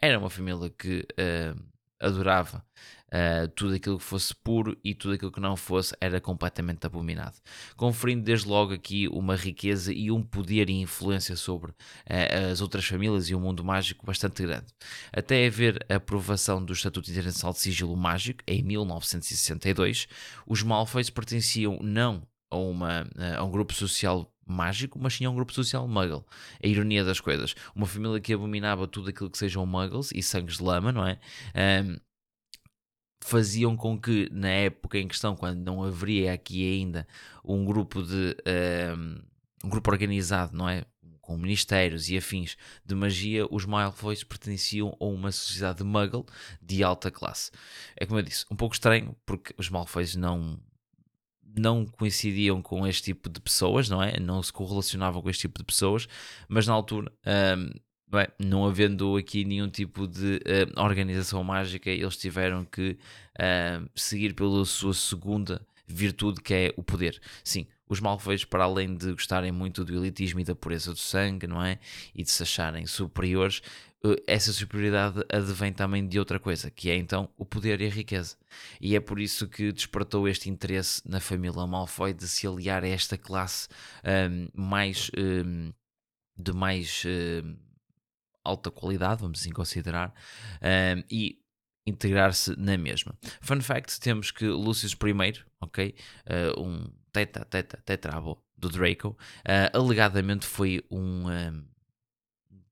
era 0.01 0.19
uma 0.19 0.31
família 0.31 0.71
que 0.71 1.07
uh, 1.13 1.61
adorava 2.01 2.65
uh, 3.09 3.49
tudo 3.49 3.75
aquilo 3.75 3.99
que 3.99 4.05
fosse 4.05 4.35
puro 4.35 4.79
e 4.85 4.95
tudo 4.95 5.15
aquilo 5.15 5.33
que 5.33 5.41
não 5.41 5.57
fosse 5.57 5.95
era 6.01 6.21
completamente 6.21 6.87
abominado, 6.87 7.37
conferindo 7.77 8.23
desde 8.23 8.49
logo 8.49 8.73
aqui 8.73 9.09
uma 9.09 9.35
riqueza 9.35 9.93
e 9.93 10.11
um 10.11 10.23
poder 10.23 10.71
e 10.71 10.81
influência 10.81 11.37
sobre 11.37 11.73
uh, 11.73 12.53
as 12.53 12.61
outras 12.61 12.87
famílias 12.87 13.29
e 13.29 13.35
o 13.35 13.41
mundo 13.41 13.65
mágico 13.65 14.07
bastante 14.07 14.43
grande. 14.43 14.67
Até 15.13 15.47
haver 15.47 15.85
a 15.89 15.97
aprovação 15.97 16.65
do 16.65 16.73
Estatuto 16.73 17.11
Internacional 17.11 17.53
de 17.53 17.61
Sigilo 17.61 17.97
Mágico 17.97 18.43
em 18.47 18.63
1962, 18.63 20.07
os 20.47 20.63
Malfoys 20.63 21.11
pertenciam 21.11 21.79
não 21.83 22.23
a, 22.51 22.57
uma, 22.57 23.07
a 23.37 23.45
um 23.45 23.51
grupo 23.51 23.75
social 23.75 24.33
mágico, 24.53 24.99
mas 24.99 25.17
tinha 25.17 25.31
um 25.31 25.35
grupo 25.35 25.53
social 25.53 25.87
muggle. 25.87 26.25
A 26.63 26.67
ironia 26.67 27.05
das 27.05 27.21
coisas. 27.21 27.55
Uma 27.75 27.87
família 27.87 28.21
que 28.21 28.33
abominava 28.33 28.87
tudo 28.87 29.11
aquilo 29.11 29.31
que 29.31 29.39
sejam 29.39 29.65
muggles 29.67 30.11
e 30.15 30.23
sangues 30.23 30.57
de 30.57 30.63
lama, 30.63 30.93
não 30.93 31.07
é? 31.07 31.19
Um, 31.85 31.97
faziam 33.21 33.77
com 33.77 33.99
que, 34.01 34.29
na 34.33 34.49
época 34.49 34.99
em 34.99 35.09
questão, 35.09 35.37
quando 35.37 35.59
não 35.59 35.83
haveria 35.83 36.33
aqui 36.33 36.65
ainda 36.65 37.07
um 37.45 37.65
grupo 37.65 38.03
de. 38.03 38.37
Um, 38.97 39.21
um 39.65 39.69
grupo 39.69 39.91
organizado, 39.91 40.57
não 40.57 40.69
é? 40.69 40.85
Com 41.21 41.37
ministérios 41.37 42.09
e 42.09 42.17
afins 42.17 42.57
de 42.85 42.95
magia, 42.95 43.47
os 43.51 43.67
Malfoys 43.67 44.25
pertenciam 44.25 44.97
a 44.99 45.05
uma 45.05 45.31
sociedade 45.31 45.85
muggle 45.85 46.25
de 46.63 46.83
alta 46.83 47.11
classe. 47.11 47.51
É 47.97 48.07
como 48.07 48.19
eu 48.19 48.23
disse, 48.23 48.47
um 48.51 48.57
pouco 48.57 48.75
estranho, 48.75 49.15
porque 49.27 49.55
os 49.59 49.69
Malfoys 49.69 50.15
não 50.17 50.59
não 51.59 51.85
coincidiam 51.87 52.63
com 52.63 52.87
este 52.87 53.05
tipo 53.05 53.29
de 53.29 53.41
pessoas, 53.41 53.89
não 53.89 54.03
é? 54.03 54.19
Não 54.21 54.43
se 54.43 54.53
correlacionavam 54.53 55.23
com 55.23 55.31
este 55.31 55.43
tipo 55.43 55.59
de 55.59 55.65
pessoas, 55.65 56.09
mas 56.49 56.67
na 56.67 56.73
altura, 56.73 57.13
um, 57.57 57.71
não, 58.11 58.19
é? 58.19 58.29
não, 58.39 58.67
havendo 58.67 59.17
aqui 59.17 59.45
nenhum 59.45 59.69
tipo 59.69 60.07
de 60.07 60.37
uh, 60.37 60.81
organização 60.81 61.43
mágica, 61.45 61.91
eles 61.91 62.17
tiveram 62.17 62.65
que 62.65 62.99
uh, 63.39 63.89
seguir 63.95 64.35
pela 64.35 64.65
sua 64.65 64.95
segunda 64.95 65.61
virtude, 65.87 66.41
que 66.43 66.55
é 66.55 66.75
o 66.77 66.83
poder. 66.83 67.21
Sim, 67.43 67.67
os 67.89 68.01
Malfoys, 68.01 68.45
para 68.45 68.65
além 68.65 68.95
de 68.95 69.13
gostarem 69.13 69.53
muito 69.53 69.85
do 69.85 69.95
elitismo 69.95 70.41
e 70.41 70.45
da 70.45 70.55
pureza 70.55 70.93
do 70.93 70.99
sangue, 70.99 71.47
não 71.47 71.63
é? 71.63 71.79
E 72.15 72.23
de 72.23 72.31
se 72.31 72.43
acharem 72.43 72.87
superiores, 72.87 73.63
eh, 74.05 74.23
essa 74.27 74.53
superioridade 74.53 75.25
advém 75.29 75.73
também 75.73 76.07
de 76.07 76.19
outra 76.19 76.39
coisa, 76.39 76.71
que 76.71 76.91
é 76.91 76.97
então 76.97 77.29
o 77.37 77.45
poder 77.45 77.81
e 77.81 77.87
a 77.87 77.91
riqueza. 77.91 78.37
E 78.81 78.95
é 78.95 79.01
por 79.01 79.21
isso 79.21 79.49
que 79.49 79.73
despertou 79.73 80.29
este 80.29 80.49
interesse 80.49 81.03
na 81.09 81.21
família 81.21 81.67
Malfoy 81.67 82.13
de 82.13 82.29
se 82.29 82.47
aliar 82.47 82.85
a 82.85 82.89
esta 82.89 83.17
classe 83.19 83.69
um, 84.05 84.49
mais 84.55 85.11
um, 85.17 85.73
de 86.37 86.53
mais 86.53 87.03
um, 87.07 87.57
alta 88.45 88.71
qualidade, 88.71 89.21
vamos 89.21 89.41
assim 89.41 89.51
considerar, 89.51 90.15
e 91.11 91.39
integrar-se 91.89 92.55
na 92.57 92.77
mesma. 92.77 93.17
Fun 93.41 93.61
fact: 93.61 93.99
temos 94.01 94.31
que 94.31 94.47
Lucius 94.47 94.93
I, 94.93 95.45
ok, 95.61 95.95
uh, 96.27 96.61
um 96.61 96.91
teta, 97.27 97.45
teta, 97.45 97.77
tetrabo 97.85 98.43
do 98.57 98.69
Draco, 98.69 99.11
uh, 99.11 99.77
alegadamente 99.77 100.47
foi 100.47 100.85
um 100.91 101.25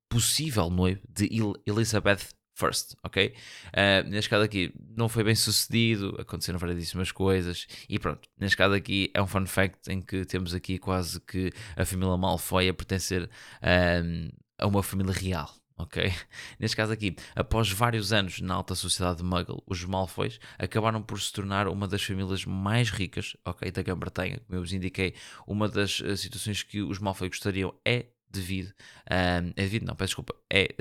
possível 0.08 0.70
noivo 0.70 1.00
de 1.08 1.28
Elizabeth 1.66 2.36
First, 2.56 2.94
ok? 3.04 3.34
Uh, 3.66 4.08
neste 4.08 4.30
caso 4.30 4.42
aqui 4.42 4.72
não 4.96 5.10
foi 5.10 5.22
bem 5.22 5.34
sucedido, 5.34 6.16
aconteceram 6.18 6.58
variedíssimas 6.58 7.12
coisas 7.12 7.66
e 7.86 7.98
pronto. 7.98 8.26
Neste 8.38 8.56
caso 8.56 8.74
aqui 8.74 9.10
é 9.12 9.20
um 9.20 9.26
fun 9.26 9.44
fact 9.44 9.92
em 9.92 10.00
que 10.00 10.24
temos 10.24 10.54
aqui 10.54 10.78
quase 10.78 11.20
que 11.20 11.52
a 11.76 11.84
família 11.84 12.16
Malfoy 12.16 12.66
a 12.70 12.72
pertencer 12.72 13.24
uh, 13.24 14.36
a 14.58 14.66
uma 14.66 14.82
família 14.82 15.12
real, 15.12 15.54
ok? 15.76 16.12
Neste 16.58 16.76
caso 16.76 16.92
aqui, 16.92 17.16
após 17.34 17.70
vários 17.70 18.12
anos 18.12 18.40
na 18.40 18.54
alta 18.54 18.74
sociedade 18.74 19.18
de 19.18 19.24
Muggle, 19.24 19.62
os 19.66 19.84
Malfoys 19.84 20.38
acabaram 20.58 21.02
por 21.02 21.20
se 21.20 21.32
tornar 21.32 21.68
uma 21.68 21.86
das 21.86 22.02
famílias 22.02 22.44
mais 22.44 22.90
ricas, 22.90 23.36
ok, 23.44 23.70
da 23.70 23.82
Grã-Bretanha. 23.82 24.40
Como 24.46 24.58
eu 24.58 24.62
vos 24.62 24.72
indiquei, 24.72 25.14
uma 25.46 25.68
das 25.68 26.00
uh, 26.00 26.16
situações 26.16 26.62
que 26.62 26.82
os 26.82 26.98
Malfoy 26.98 27.28
gostariam 27.28 27.74
é 27.84 28.06
devido, 28.30 28.72
um, 29.10 29.52
é 29.56 29.62
devido, 29.62 29.86
não, 29.86 29.96
peço 29.96 30.08
desculpa, 30.08 30.34
é 30.50 30.74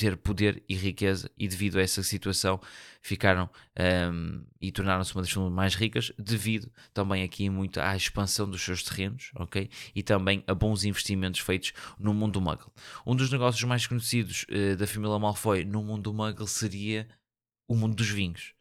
ter 0.00 0.16
poder 0.16 0.62
e 0.66 0.74
riqueza 0.74 1.30
e 1.36 1.46
devido 1.46 1.78
a 1.78 1.82
essa 1.82 2.02
situação 2.02 2.58
ficaram 3.02 3.50
um, 4.10 4.42
e 4.58 4.72
tornaram-se 4.72 5.14
uma 5.14 5.20
das 5.20 5.30
famílias 5.30 5.54
mais 5.54 5.74
ricas 5.74 6.10
devido 6.18 6.72
também 6.94 7.22
aqui 7.22 7.50
muito 7.50 7.78
à 7.78 7.94
expansão 7.94 8.48
dos 8.48 8.62
seus 8.62 8.82
terrenos, 8.82 9.30
ok? 9.34 9.68
E 9.94 10.02
também 10.02 10.42
a 10.46 10.54
bons 10.54 10.84
investimentos 10.84 11.40
feitos 11.40 11.74
no 11.98 12.14
mundo 12.14 12.40
muggle. 12.40 12.72
Um 13.06 13.14
dos 13.14 13.30
negócios 13.30 13.62
mais 13.64 13.86
conhecidos 13.86 14.46
uh, 14.48 14.74
da 14.74 14.86
família 14.86 15.18
Malfoy 15.18 15.66
no 15.66 15.82
mundo 15.82 16.14
muggle 16.14 16.48
seria 16.48 17.06
o 17.68 17.76
mundo 17.76 17.94
dos 17.94 18.08
vinhos 18.08 18.54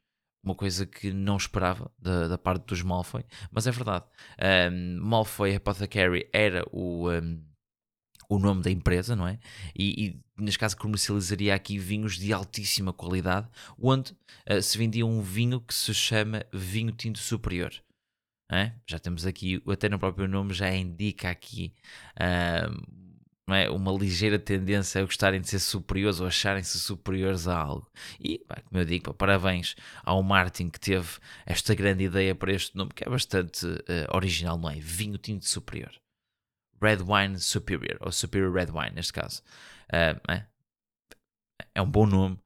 uma 0.43 0.55
coisa 0.55 0.85
que 0.85 1.11
não 1.11 1.35
esperava 1.37 1.91
da, 1.99 2.29
da 2.29 2.37
parte 2.37 2.65
dos 2.65 2.81
Malfoy, 2.81 3.25
mas 3.51 3.67
é 3.67 3.71
verdade. 3.71 4.05
Um, 4.71 5.01
Malfoy 5.01 5.53
Apothecary 5.53 6.29
era 6.31 6.65
o, 6.71 7.11
um, 7.11 7.43
o 8.29 8.37
nome 8.37 8.61
da 8.61 8.69
empresa, 8.69 9.15
não 9.15 9.27
é? 9.27 9.39
E, 9.75 10.05
e 10.05 10.41
neste 10.41 10.59
caso 10.59 10.77
comercializaria 10.77 11.55
aqui 11.55 11.79
vinhos 11.79 12.17
de 12.17 12.31
altíssima 12.31 12.93
qualidade, 12.93 13.47
onde 13.77 14.11
uh, 14.49 14.61
se 14.61 14.77
vendia 14.77 15.05
um 15.05 15.21
vinho 15.21 15.59
que 15.59 15.73
se 15.73 15.93
chama 15.93 16.45
vinho 16.53 16.91
tinto 16.91 17.17
superior. 17.17 17.73
é? 18.51 18.73
Já 18.87 18.99
temos 18.99 19.25
aqui, 19.25 19.61
até 19.67 19.89
no 19.89 19.97
próprio 19.97 20.27
nome 20.27 20.53
já 20.53 20.71
indica 20.73 21.29
aqui 21.29 21.73
uh, 22.15 22.99
é? 23.51 23.67
uma 23.71 23.91
ligeira 23.91 24.37
tendência 24.37 25.01
a 25.01 25.05
gostarem 25.05 25.41
de 25.41 25.49
ser 25.49 25.59
superiores 25.59 26.19
ou 26.19 26.27
acharem-se 26.27 26.79
superiores 26.79 27.47
a 27.47 27.57
algo. 27.57 27.91
E, 28.19 28.37
pá, 28.37 28.61
como 28.61 28.79
eu 28.79 28.85
digo, 28.85 29.05
pá, 29.05 29.13
parabéns 29.13 29.75
ao 30.03 30.21
Martin 30.21 30.69
que 30.69 30.79
teve 30.79 31.17
esta 31.47 31.73
grande 31.73 32.03
ideia 32.03 32.35
para 32.35 32.53
este 32.53 32.77
nome, 32.77 32.91
que 32.93 33.03
é 33.03 33.09
bastante 33.09 33.65
uh, 33.65 34.15
original, 34.15 34.55
não 34.59 34.69
é? 34.69 34.75
Vinho 34.75 35.17
tinto 35.17 35.47
superior. 35.47 35.91
Red 36.81 36.97
Wine 37.05 37.39
Superior, 37.39 37.97
ou 38.01 38.11
Superior 38.11 38.53
Red 38.53 38.71
Wine, 38.71 38.95
neste 38.95 39.13
caso. 39.13 39.41
Uh, 39.91 40.31
é? 40.31 40.45
é 41.75 41.81
um 41.81 41.89
bom 41.89 42.05
nome, 42.05 42.37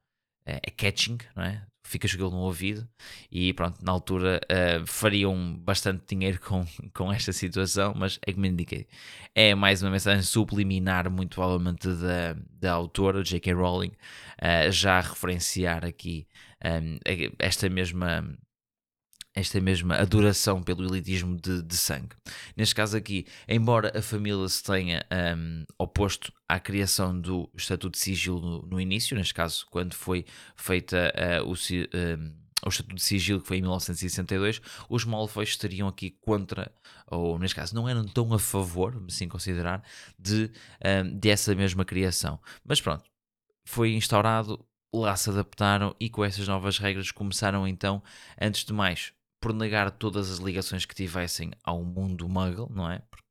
é, 0.46 0.60
é 0.64 0.72
catching, 0.72 1.18
não 1.36 1.44
é? 1.44 1.66
fica 1.86 2.08
jogando 2.08 2.32
no 2.32 2.40
ouvido 2.40 2.88
e 3.32 3.54
pronto, 3.54 3.78
na 3.84 3.92
altura 3.92 4.42
uh, 4.46 4.86
fariam 4.88 5.56
bastante 5.58 6.04
dinheiro 6.08 6.40
com, 6.40 6.66
com 6.94 7.12
esta 7.12 7.32
situação, 7.32 7.94
mas 7.96 8.20
é 8.26 8.32
que 8.32 8.40
me 8.40 8.48
indiquei. 8.48 8.88
É 9.36 9.54
mais 9.54 9.82
uma 9.84 9.92
mensagem 9.92 10.24
subliminar, 10.24 11.10
muito 11.12 11.36
provavelmente 11.36 11.88
da, 11.88 12.36
da 12.60 12.74
autora, 12.74 13.24
J.K. 13.24 13.54
Rowling, 13.54 13.92
uh, 14.42 14.72
já 14.72 14.98
a 14.98 15.02
referenciar 15.02 15.86
aqui 15.86 16.28
um, 16.64 16.98
esta 17.38 17.70
mesma 17.70 18.26
esta 19.36 19.60
mesma 19.60 19.96
adoração 19.96 20.62
pelo 20.62 20.84
elitismo 20.86 21.36
de, 21.40 21.62
de, 21.62 21.76
sangue. 21.76 22.16
Neste 22.56 22.76
caso 22.76 22.96
aqui, 22.96 23.26
embora 23.48 23.98
a 23.98 24.02
família 24.02 24.48
se 24.48 24.64
tenha 24.64 25.06
um, 25.38 25.66
oposto 25.78 26.32
à 26.48 26.60
criação 26.60 27.20
do 27.20 27.50
Estatuto 27.56 27.98
de 27.98 28.00
Sigilo 28.00 28.40
no, 28.40 28.62
no 28.64 28.82
início, 28.82 29.18
neste 29.18 29.34
caso, 29.34 29.66
quando 29.72 29.94
foi 29.94 30.26
feita 30.56 31.14
uh, 31.42 31.48
o, 31.48 31.54
um, 31.54 32.70
Estatuto 32.70 32.96
de 32.96 33.02
Sigilo, 33.02 33.42
que 33.42 33.48
foi 33.48 33.58
em 33.58 33.62
1962, 33.62 34.62
os 34.88 35.04
Malfoy 35.04 35.44
estariam 35.44 35.88
aqui 35.88 36.12
contra, 36.22 36.72
ou 37.08 37.38
neste 37.40 37.56
caso, 37.56 37.76
não 37.76 37.90
eram 37.90 38.06
tão 38.06 38.32
a 38.34 38.40
favor, 38.40 39.04
assim 39.08 39.28
considerar, 39.28 39.84
de, 40.18 40.52
um, 41.04 41.18
dessa 41.18 41.56
mesma 41.56 41.84
criação. 41.84 42.40
Mas 42.64 42.80
pronto, 42.80 43.04
foi 43.66 43.94
instaurado 43.94 44.64
lá 44.94 45.16
se 45.16 45.30
adaptaram 45.30 45.96
e 46.00 46.10
com 46.10 46.24
essas 46.24 46.48
novas 46.48 46.78
regras 46.78 47.12
começaram 47.12 47.68
então, 47.68 48.02
antes 48.40 48.64
de 48.64 48.72
mais, 48.72 49.12
por 49.44 49.54
negar 49.54 49.92
todas 49.92 50.32
as 50.32 50.38
ligações 50.38 50.86
que 50.86 50.96
tivessem 50.96 51.52
ao 51.66 51.84
mundo 51.84 52.30
muggle, 52.30 52.70
não 52.70 52.90
é? 52.90 53.00
Porque 53.12 53.28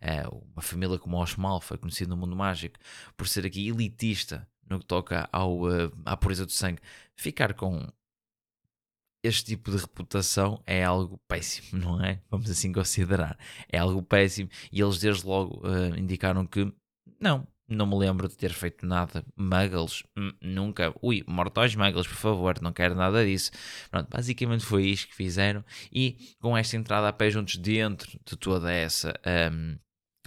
é, 0.00 0.22
uma 0.28 0.62
família 0.62 0.96
como 0.96 1.20
os 1.20 1.34
Malfoy, 1.34 1.76
conhecida 1.76 2.08
no 2.08 2.16
mundo 2.16 2.36
mágico, 2.36 2.78
por 3.16 3.26
ser 3.26 3.44
aqui 3.44 3.66
elitista 3.66 4.48
no 4.70 4.78
que 4.78 4.86
toca 4.86 5.28
ao, 5.32 5.62
uh, 5.62 5.92
à 6.04 6.16
pureza 6.16 6.46
do 6.46 6.52
sangue, 6.52 6.80
ficar 7.16 7.52
com 7.54 7.84
este 9.24 9.44
tipo 9.44 9.72
de 9.72 9.78
reputação 9.78 10.62
é 10.64 10.84
algo 10.84 11.18
péssimo, 11.26 11.66
não 11.82 12.00
é? 12.00 12.22
Vamos 12.30 12.48
assim 12.48 12.72
considerar. 12.72 13.36
É 13.68 13.78
algo 13.78 14.00
péssimo 14.04 14.48
e 14.70 14.80
eles 14.80 15.00
desde 15.00 15.26
logo 15.26 15.66
uh, 15.66 15.98
indicaram 15.98 16.46
que 16.46 16.72
não, 17.18 17.44
não 17.68 17.86
me 17.86 17.96
lembro 17.96 18.28
de 18.28 18.36
ter 18.36 18.52
feito 18.52 18.86
nada. 18.86 19.24
Muggles, 19.36 20.02
nunca. 20.40 20.94
Ui, 21.02 21.24
mortais 21.26 21.74
Muggles, 21.74 22.06
por 22.06 22.16
favor, 22.16 22.60
não 22.62 22.72
quero 22.72 22.94
nada 22.94 23.24
disso. 23.24 23.50
Pronto, 23.90 24.08
basicamente 24.10 24.64
foi 24.64 24.86
isto 24.86 25.08
que 25.08 25.14
fizeram. 25.14 25.64
E 25.92 26.16
com 26.40 26.56
esta 26.56 26.76
entrada 26.76 27.08
a 27.08 27.12
pé 27.12 27.30
juntos 27.30 27.56
dentro 27.56 28.18
de 28.24 28.36
toda 28.36 28.72
essa. 28.72 29.14
Um, 29.52 29.78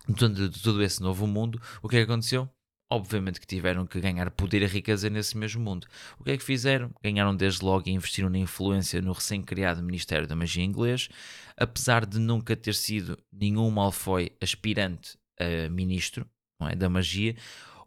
de, 0.07 0.49
de 0.49 0.61
todo 0.61 0.81
esse 0.81 1.01
novo 1.01 1.27
mundo, 1.27 1.61
o 1.81 1.87
que 1.87 1.97
é 1.97 1.99
que 1.99 2.11
aconteceu? 2.11 2.49
Obviamente 2.91 3.39
que 3.39 3.45
tiveram 3.45 3.85
que 3.85 4.01
ganhar 4.01 4.31
poder 4.31 4.63
e 4.63 4.65
riqueza 4.65 5.09
nesse 5.09 5.37
mesmo 5.37 5.61
mundo. 5.61 5.85
O 6.17 6.23
que 6.23 6.31
é 6.31 6.37
que 6.37 6.43
fizeram? 6.43 6.91
Ganharam 7.03 7.35
desde 7.35 7.63
logo 7.63 7.87
e 7.87 7.91
investiram 7.91 8.29
na 8.29 8.39
influência 8.39 8.99
no 8.99 9.11
recém-criado 9.11 9.83
Ministério 9.83 10.27
da 10.27 10.35
Magia 10.35 10.63
inglês. 10.63 11.07
Apesar 11.55 12.03
de 12.05 12.17
nunca 12.17 12.55
ter 12.55 12.73
sido 12.73 13.17
nenhum 13.31 13.69
Malfoy 13.69 14.31
aspirante 14.41 15.19
a 15.39 15.69
ministro, 15.69 16.27
é? 16.67 16.75
da 16.75 16.89
magia, 16.89 17.35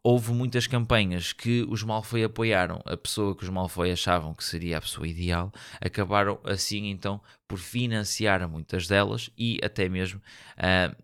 houve 0.03 0.33
muitas 0.33 0.67
campanhas 0.67 1.33
que 1.33 1.65
os 1.69 1.83
Malfoy 1.83 2.25
apoiaram, 2.25 2.83
a 2.85 2.97
pessoa 2.97 3.37
que 3.37 3.45
os 3.45 3.51
Malfoy 3.51 3.93
achavam 3.93 4.35
que 4.35 4.45
seria 4.45 4.79
a 4.79 4.81
pessoa 4.81 5.07
ideal, 5.07 5.53
acabaram 5.81 6.41
assim 6.45 6.87
então 6.87 7.21
por 7.47 7.59
financiar 7.59 8.47
muitas 8.49 8.87
delas 8.89 9.31
e 9.39 9.61
até 9.63 9.89
mesmo 9.89 10.21
uh, 10.59 10.97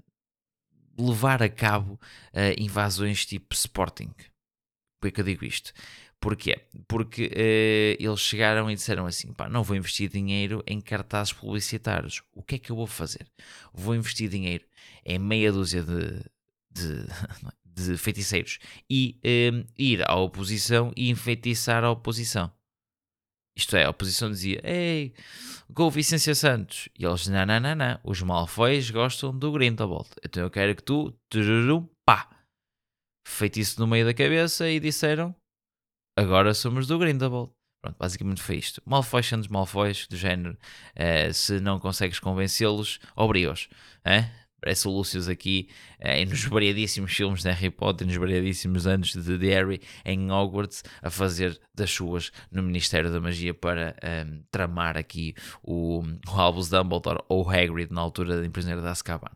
levar 0.99 1.43
a 1.43 1.49
cabo 1.49 1.95
uh, 1.95 2.61
invasões 2.61 3.25
tipo 3.25 3.55
Sporting. 3.55 4.13
Por 5.01 5.13
que 5.13 5.21
eu 5.21 5.25
digo 5.25 5.45
isto? 5.45 5.73
Porquê? 6.21 6.61
Porque 6.89 7.27
uh, 7.27 8.03
eles 8.03 8.21
chegaram 8.21 8.69
e 8.69 8.75
disseram 8.75 9.07
assim: 9.07 9.33
pá, 9.33 9.49
não 9.49 9.63
vou 9.63 9.77
investir 9.77 10.11
dinheiro 10.11 10.65
em 10.67 10.81
cartazes 10.81 11.33
publicitários. 11.33 12.23
O 12.33 12.43
que 12.43 12.57
é 12.57 12.59
que 12.59 12.73
eu 12.73 12.77
vou 12.77 12.89
fazer? 12.89 13.27
Vou 13.73 13.95
investir 13.95 14.29
dinheiro 14.29 14.65
em 15.05 15.19
meia 15.19 15.53
dúzia 15.53 15.83
de, 15.83 16.21
de, 16.73 17.07
de 17.87 17.97
feiticeiros 17.97 18.59
e 18.89 19.19
um, 19.53 19.65
ir 19.79 20.09
à 20.09 20.17
oposição 20.17 20.93
e 20.97 21.11
enfeitiçar 21.11 21.85
a 21.85 21.91
oposição. 21.91 22.53
Isto 23.57 23.77
é, 23.77 23.85
a 23.85 23.91
oposição 23.91 24.31
dizia: 24.31 24.61
Ei, 24.63 25.13
Gol 25.69 25.91
Vicência 25.91 26.35
Santos. 26.35 26.89
E 26.97 27.05
eles: 27.05 27.27
Não, 27.27 27.45
não, 27.45 27.59
não, 27.59 27.75
não. 27.75 28.01
Os 28.05 28.23
Malfoys 28.23 28.91
gostam 28.91 29.37
do 29.37 29.51
Grindelwald. 29.51 30.09
Então 30.25 30.45
eu 30.45 30.51
quero 30.51 30.77
que 30.77 30.83
tu, 30.83 31.13
tururum, 31.29 31.89
pá, 32.07 32.29
feitiço 33.27 33.81
no 33.81 33.87
meio 33.87 34.07
da 34.07 34.15
cabeça 34.15 34.71
e 34.71 34.79
disseram: 34.79 35.35
Agora 36.17 36.55
somos 36.55 36.87
do 36.87 36.99
Grindelwald. 36.99 37.51
Pronto, 37.83 37.97
basicamente 37.99 38.43
foi 38.43 38.57
isto. 38.57 38.83
Malfoys 38.85 39.27
sendo 39.27 39.53
Malfoys, 39.53 40.07
do 40.09 40.17
género, 40.17 40.57
uh, 40.97 41.33
se 41.33 41.61
não 41.61 41.79
consegues 41.79 42.19
convencê-los, 42.19 42.99
obriga-os. 43.15 43.69
Parece 44.61 44.89
o 44.89 44.91
Lucius 44.91 45.29
aqui 45.29 45.69
eh, 46.01 46.25
nos 46.25 46.45
variadíssimos 46.45 47.13
filmes 47.13 47.43
de 47.43 47.51
Harry 47.51 47.71
Potter, 47.71 48.07
nos 48.07 48.17
variadíssimos 48.17 48.87
anos 48.87 49.13
de, 49.13 49.39
de 49.39 49.49
Harry 49.49 49.81
em 50.05 50.31
Hogwarts, 50.31 50.83
a 51.03 51.11
fazer 51.11 51.61
das 51.75 51.91
suas 51.91 52.33
no 52.51 52.63
Ministério 52.63 53.11
da 53.11 53.21
Magia 53.21 53.55
para 53.55 53.95
um, 54.03 54.09
ehm, 54.09 54.43
tramar 54.51 54.97
aqui 54.97 55.35
o, 55.63 56.03
o 56.03 56.41
Albus 56.41 56.69
Dumbledore 56.69 57.23
ou 57.29 57.49
Hagrid 57.49 57.93
na 57.93 58.01
altura 58.01 58.43
de 58.43 58.49
Prisioneiro 58.49 58.83
de 58.83 58.89
Azkaban. 58.89 59.31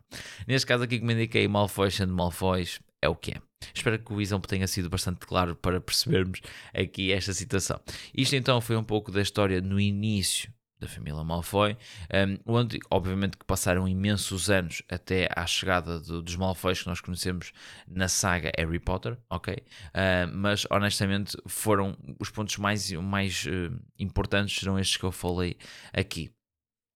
Neste 0.47 0.67
caso 0.67 0.85
aqui, 0.85 0.99
como 0.99 1.13
indiquei, 1.13 1.47
Malfoy 1.47 1.91
sendo 1.91 2.13
Malfoy 2.13 2.67
é 3.01 3.09
o 3.09 3.15
que 3.15 3.33
é. 3.33 3.43
Espero 3.75 3.99
que 3.99 4.13
o 4.13 4.21
exemplo 4.21 4.49
tenha 4.49 4.67
sido 4.67 4.91
bastante 4.91 5.21
claro 5.27 5.55
para 5.55 5.81
percebermos 5.81 6.41
aqui 6.75 7.13
esta 7.13 7.33
situação. 7.33 7.81
Isto 8.15 8.37
então 8.37 8.61
foi 8.61 8.77
um 8.77 8.85
pouco 8.85 9.11
da 9.13 9.23
história 9.23 9.61
no 9.61 9.79
início 9.79 10.53
da 10.83 10.89
família 10.89 11.23
Malfoy, 11.23 11.77
um, 12.13 12.39
onde 12.55 12.79
obviamente 12.91 13.37
que 13.37 13.45
passaram 13.45 13.89
imensos 13.89 14.51
anos 14.51 14.83
até 14.91 15.29
à 15.35 15.47
chegada 15.47 16.01
do, 16.01 16.21
dos 16.21 16.37
Malfoys 16.37 16.83
que 16.83 16.89
nós 16.89 17.01
conhecemos 17.01 17.53
na 17.89 18.09
saga 18.09 18.51
Harry 18.59 18.81
Potter, 18.81 19.17
ok? 19.31 19.55
Uh, 19.55 20.35
mas 20.35 20.67
honestamente 20.71 21.37
foram 21.47 21.97
os 22.19 22.31
pontos 22.31 22.57
mais, 22.59 22.91
mais 22.93 23.45
uh, 23.47 23.75
importantes 23.99 24.59
serão 24.59 24.79
estes 24.79 24.97
que 24.97 25.05
eu 25.05 25.13
falei 25.13 25.57
aqui. 25.93 26.31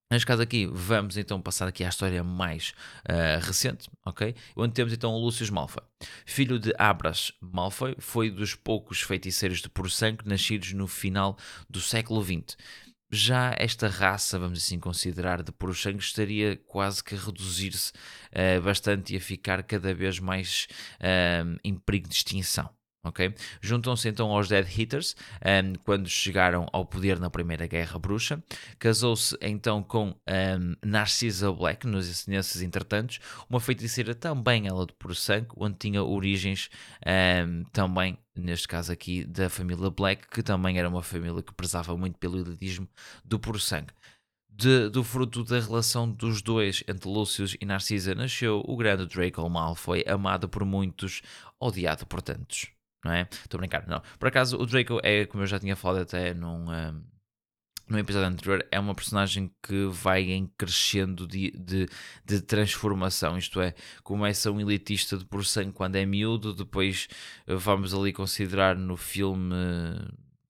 Neste 0.08 0.24
caso 0.24 0.40
aqui, 0.40 0.68
vamos 0.70 1.16
então 1.16 1.40
passar 1.40 1.66
aqui 1.66 1.82
à 1.82 1.88
história 1.88 2.22
mais 2.22 2.72
uh, 3.08 3.44
recente, 3.44 3.90
ok? 4.04 4.36
Onde 4.56 4.72
temos 4.72 4.92
então 4.92 5.12
o 5.12 5.18
Lucius 5.18 5.50
Malfoy. 5.50 5.82
Filho 6.24 6.60
de 6.60 6.72
Abras 6.78 7.32
Malfoy, 7.40 7.96
foi 7.98 8.30
dos 8.30 8.54
poucos 8.54 9.02
feiticeiros 9.02 9.60
de 9.60 9.68
puro 9.68 9.90
sangue 9.90 10.24
nascidos 10.24 10.72
no 10.74 10.86
final 10.86 11.36
do 11.68 11.80
século 11.80 12.22
XX 12.22 12.56
já 13.10 13.54
esta 13.58 13.88
raça, 13.88 14.38
vamos 14.38 14.58
assim 14.58 14.78
considerar, 14.78 15.42
de 15.42 15.52
sangue 15.74 16.02
estaria 16.02 16.56
quase 16.66 17.02
que 17.02 17.14
a 17.14 17.18
reduzir-se 17.18 17.92
uh, 17.92 18.60
bastante 18.62 19.14
e 19.14 19.16
a 19.16 19.20
ficar 19.20 19.62
cada 19.62 19.94
vez 19.94 20.18
mais 20.18 20.66
uh, 21.00 21.58
em 21.62 21.74
perigo 21.74 22.08
de 22.08 22.14
extinção. 22.14 22.68
Okay? 23.06 23.34
Juntam-se 23.60 24.08
então 24.08 24.30
aos 24.30 24.48
Dead 24.48 24.66
Hitters 24.66 25.16
um, 25.42 25.74
quando 25.84 26.08
chegaram 26.08 26.66
ao 26.72 26.84
poder 26.84 27.18
na 27.18 27.30
Primeira 27.30 27.66
Guerra 27.66 27.98
Bruxa. 27.98 28.42
Casou-se 28.78 29.36
então 29.40 29.82
com 29.82 30.08
um, 30.08 30.76
Narcisa 30.84 31.52
Black, 31.52 31.86
nos, 31.86 32.26
nesses 32.26 32.62
entretantos, 32.62 33.18
uma 33.48 33.60
feiticeira 33.60 34.14
também 34.14 34.66
ela 34.66 34.86
de 34.86 34.92
puro 34.94 35.14
sangue, 35.14 35.48
onde 35.56 35.76
tinha 35.78 36.02
origens 36.02 36.68
um, 37.46 37.64
também 37.72 38.18
neste 38.36 38.68
caso 38.68 38.92
aqui, 38.92 39.24
da 39.24 39.48
família 39.48 39.90
Black, 39.90 40.28
que 40.28 40.42
também 40.42 40.78
era 40.78 40.88
uma 40.88 41.02
família 41.02 41.42
que 41.42 41.54
prezava 41.54 41.96
muito 41.96 42.18
pelo 42.18 42.38
elitismo 42.38 42.86
do 43.24 43.38
puro 43.38 43.58
sangue. 43.58 43.92
De, 44.48 44.88
do 44.88 45.04
fruto 45.04 45.44
da 45.44 45.60
relação 45.60 46.10
dos 46.10 46.40
dois 46.40 46.82
entre 46.88 47.08
Lucius 47.08 47.56
e 47.60 47.66
Narcisa 47.66 48.14
nasceu 48.14 48.62
o 48.66 48.74
grande 48.74 49.04
Draco 49.06 49.48
Malfoy, 49.50 50.02
amado 50.06 50.48
por 50.48 50.64
muitos, 50.64 51.20
odiado 51.60 52.06
por 52.06 52.22
tantos. 52.22 52.75
Não 53.06 53.12
é? 53.12 53.28
Estou 53.30 53.58
a 53.58 53.60
brincar, 53.60 53.86
não. 53.86 54.02
Por 54.18 54.26
acaso, 54.26 54.58
o 54.58 54.66
Draco 54.66 54.98
é, 55.02 55.26
como 55.26 55.44
eu 55.44 55.46
já 55.46 55.60
tinha 55.60 55.76
falado 55.76 56.02
até 56.02 56.34
num, 56.34 56.68
um, 56.68 57.02
no 57.88 57.98
episódio 58.00 58.26
anterior, 58.26 58.66
é 58.68 58.80
uma 58.80 58.96
personagem 58.96 59.48
que 59.62 59.86
vai 59.86 60.22
em 60.22 60.50
crescendo 60.58 61.24
de, 61.24 61.52
de, 61.52 61.88
de, 62.24 62.40
transformação. 62.40 63.38
Isto 63.38 63.60
é, 63.60 63.74
começa 64.02 64.50
um 64.50 64.60
elitista 64.60 65.16
de 65.16 65.24
por 65.24 65.44
sangue 65.44 65.72
quando 65.72 65.94
é 65.94 66.04
miúdo, 66.04 66.52
depois 66.52 67.06
eh, 67.46 67.54
vamos 67.54 67.94
ali 67.94 68.12
considerar 68.12 68.76
no 68.76 68.96
filme 68.96 69.54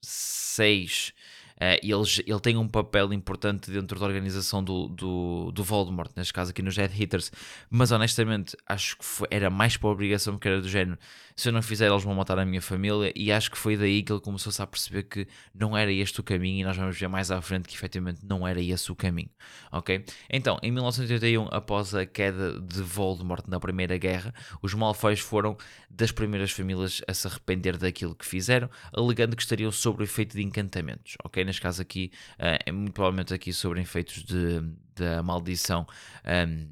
6 0.00 1.12
Uh, 1.56 1.80
ele, 1.82 2.24
ele 2.26 2.40
tem 2.40 2.56
um 2.58 2.68
papel 2.68 3.14
importante 3.14 3.70
dentro 3.70 3.98
da 3.98 4.04
organização 4.04 4.62
do, 4.62 4.88
do, 4.88 5.50
do 5.52 5.64
Voldemort, 5.64 6.10
neste 6.14 6.30
caso 6.30 6.50
aqui 6.50 6.60
nos 6.60 6.76
Dead 6.76 6.92
Hitters, 6.92 7.32
mas 7.70 7.90
honestamente 7.92 8.54
acho 8.66 8.98
que 8.98 9.04
foi, 9.04 9.26
era 9.30 9.48
mais 9.48 9.74
por 9.74 9.88
obrigação 9.88 10.38
que 10.38 10.46
era 10.46 10.60
do 10.60 10.68
género. 10.68 10.98
Se 11.38 11.50
eu 11.50 11.52
não 11.52 11.60
fizer, 11.60 11.90
eles 11.90 12.02
vão 12.02 12.14
matar 12.14 12.38
a 12.38 12.46
minha 12.46 12.62
família, 12.62 13.12
e 13.14 13.30
acho 13.30 13.50
que 13.50 13.58
foi 13.58 13.76
daí 13.76 14.02
que 14.02 14.10
ele 14.10 14.20
começou-se 14.20 14.60
a 14.62 14.66
perceber 14.66 15.02
que 15.02 15.28
não 15.54 15.76
era 15.76 15.92
este 15.92 16.18
o 16.18 16.22
caminho, 16.22 16.60
e 16.60 16.64
nós 16.64 16.76
vamos 16.76 16.98
ver 16.98 17.08
mais 17.08 17.30
à 17.30 17.42
frente 17.42 17.68
que 17.68 17.74
efetivamente 17.74 18.20
não 18.24 18.48
era 18.48 18.58
esse 18.58 18.90
o 18.90 18.96
caminho. 18.96 19.28
Ok? 19.70 20.02
Então, 20.30 20.58
em 20.62 20.72
1981, 20.72 21.48
após 21.50 21.94
a 21.94 22.06
queda 22.06 22.58
de 22.58 22.80
Voldemort 22.82 23.46
na 23.48 23.60
Primeira 23.60 23.98
Guerra, 23.98 24.32
os 24.62 24.72
Malfoys 24.72 25.20
foram 25.20 25.58
das 25.90 26.10
primeiras 26.10 26.52
famílias 26.52 27.02
a 27.06 27.12
se 27.12 27.26
arrepender 27.26 27.76
daquilo 27.76 28.14
que 28.14 28.24
fizeram, 28.24 28.70
alegando 28.90 29.36
que 29.36 29.42
estariam 29.42 29.70
sob 29.70 30.02
o 30.02 30.04
efeito 30.04 30.34
de 30.36 30.42
encantamentos. 30.42 31.16
Ok? 31.22 31.44
Neste 31.44 31.60
caso 31.60 31.82
aqui, 31.82 32.10
uh, 32.38 32.72
muito 32.72 32.94
provavelmente 32.94 33.34
aqui 33.34 33.52
sobre 33.52 33.82
efeitos 33.82 34.24
de, 34.24 34.62
da 34.94 35.22
maldição 35.22 35.86
um, 36.24 36.62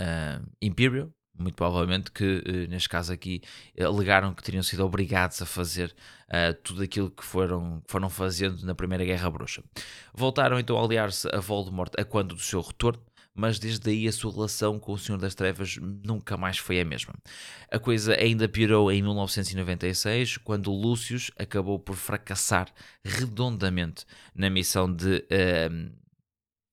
uh, 0.00 0.44
Imperial, 0.60 1.12
muito 1.40 1.54
provavelmente 1.54 2.10
que, 2.10 2.42
uh, 2.46 2.70
neste 2.70 2.88
caso 2.88 3.12
aqui, 3.12 3.42
alegaram 3.80 4.34
que 4.34 4.42
teriam 4.42 4.62
sido 4.62 4.84
obrigados 4.84 5.40
a 5.40 5.46
fazer 5.46 5.94
uh, 6.28 6.54
tudo 6.62 6.82
aquilo 6.82 7.10
que 7.10 7.24
foram, 7.24 7.82
foram 7.86 8.10
fazendo 8.10 8.64
na 8.64 8.74
Primeira 8.74 9.04
Guerra 9.04 9.30
Bruxa. 9.30 9.62
Voltaram 10.14 10.58
então 10.58 10.78
a 10.78 10.84
aliar-se 10.84 11.28
a 11.34 11.40
Voldemort 11.40 11.92
a 11.98 12.04
quando 12.04 12.34
do 12.34 12.40
seu 12.40 12.60
retorno, 12.60 13.02
mas 13.34 13.58
desde 13.58 13.88
aí 13.90 14.06
a 14.06 14.12
sua 14.12 14.32
relação 14.32 14.78
com 14.78 14.92
o 14.92 14.98
Senhor 14.98 15.18
das 15.18 15.34
Trevas 15.34 15.78
nunca 15.80 16.36
mais 16.36 16.58
foi 16.58 16.80
a 16.80 16.84
mesma. 16.84 17.14
A 17.70 17.78
coisa 17.78 18.14
ainda 18.14 18.48
piorou 18.48 18.90
em 18.92 19.02
1996, 19.02 20.36
quando 20.38 20.72
Lúcius 20.72 21.30
acabou 21.38 21.78
por 21.78 21.96
fracassar 21.96 22.68
redondamente 23.04 24.04
na 24.34 24.50
missão 24.50 24.92
de 24.92 25.24
uh, 25.30 25.99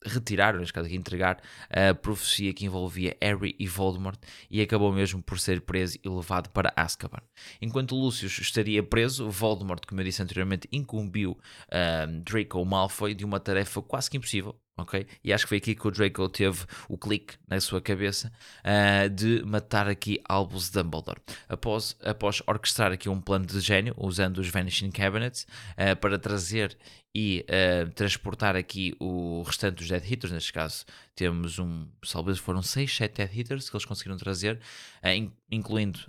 retirar, 0.07 0.53
ou 0.53 0.59
neste 0.59 0.73
caso 0.73 0.87
aqui 0.87 0.95
entregar, 0.95 1.41
a 1.69 1.93
profecia 1.93 2.53
que 2.53 2.65
envolvia 2.65 3.15
Harry 3.21 3.55
e 3.59 3.67
Voldemort 3.67 4.19
e 4.49 4.61
acabou 4.61 4.91
mesmo 4.91 5.21
por 5.21 5.39
ser 5.39 5.61
preso 5.61 5.97
e 6.03 6.09
levado 6.09 6.49
para 6.49 6.73
Azkaban. 6.75 7.21
Enquanto 7.61 7.95
Lucius 7.95 8.39
estaria 8.39 8.81
preso, 8.83 9.29
Voldemort, 9.29 9.85
como 9.85 10.01
eu 10.01 10.05
disse 10.05 10.21
anteriormente, 10.21 10.67
incumbiu 10.71 11.31
uh, 11.31 12.21
Draco 12.23 12.63
Malfoy 12.65 13.13
de 13.13 13.25
uma 13.25 13.39
tarefa 13.39 13.81
quase 13.81 14.09
que 14.09 14.17
impossível, 14.17 14.55
ok? 14.77 15.05
E 15.23 15.33
acho 15.33 15.45
que 15.45 15.49
foi 15.49 15.57
aqui 15.57 15.75
que 15.75 15.87
o 15.87 15.91
Draco 15.91 16.29
teve 16.29 16.65
o 16.87 16.97
clique 16.97 17.35
na 17.47 17.59
sua 17.59 17.81
cabeça 17.81 18.31
uh, 18.63 19.09
de 19.09 19.43
matar 19.43 19.87
aqui 19.87 20.21
Albus 20.27 20.69
Dumbledore. 20.69 21.19
Após, 21.49 21.95
após 22.03 22.41
orquestrar 22.45 22.91
aqui 22.91 23.09
um 23.09 23.19
plano 23.19 23.45
de 23.45 23.59
gênio, 23.59 23.93
usando 23.97 24.37
os 24.37 24.49
Vanishing 24.49 24.91
Cabinets, 24.91 25.47
uh, 25.73 25.95
para 25.97 26.19
trazer 26.19 26.77
e 27.13 27.43
uh, 27.49 27.89
transportar 27.91 28.55
aqui 28.55 28.95
o 28.99 29.41
restante 29.41 29.77
dos 29.77 29.89
Dead 29.89 30.03
Hitters, 30.11 30.31
neste 30.31 30.53
caso 30.53 30.85
temos 31.15 31.57
um, 31.57 31.87
talvez 32.11 32.37
foram 32.37 32.61
6, 32.61 32.95
7 32.95 33.15
Dead 33.15 33.35
Hitters 33.35 33.69
que 33.69 33.75
eles 33.75 33.85
conseguiram 33.85 34.17
trazer, 34.17 34.59
in, 35.03 35.31
incluindo 35.49 35.99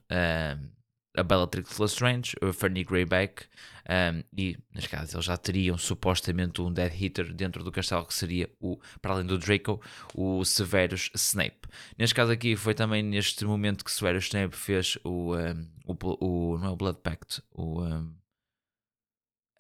a 1.19 1.23
Bellatrix 1.23 1.79
Lestrange, 1.79 2.37
o 2.43 2.53
Fernie 2.53 2.85
Greyback, 2.85 3.45
um, 3.89 4.23
e, 4.37 4.57
neste 4.75 4.91
caso, 4.91 5.17
eles 5.17 5.25
já 5.25 5.37
teriam 5.37 5.79
supostamente 5.79 6.61
um 6.61 6.73
Dead 6.73 6.93
Hitter 6.93 7.33
dentro 7.33 7.65
do 7.65 7.73
castelo 7.73 8.05
que 8.05 8.15
seria, 8.15 8.51
o, 8.61 8.79
para 9.01 9.15
além 9.15 9.27
do 9.27 9.39
Draco, 9.39 9.81
o 10.15 10.45
Severus 10.45 11.11
Snape. 11.15 11.69
Neste 11.97 12.15
caso 12.15 12.31
aqui, 12.31 12.55
foi 12.55 12.75
também 12.75 13.03
neste 13.03 13.45
momento 13.45 13.85
que 13.85 13.91
Severus 13.91 14.25
Snape 14.25 14.55
fez 14.55 14.99
o, 15.05 15.35
um, 15.35 15.69
o, 15.87 15.97
o 16.25 16.59
não 16.59 16.69
é 16.69 16.71
o 16.71 16.77
Blood 16.77 17.01
Pact, 17.03 17.43
o... 17.51 17.83
Um, 17.83 18.15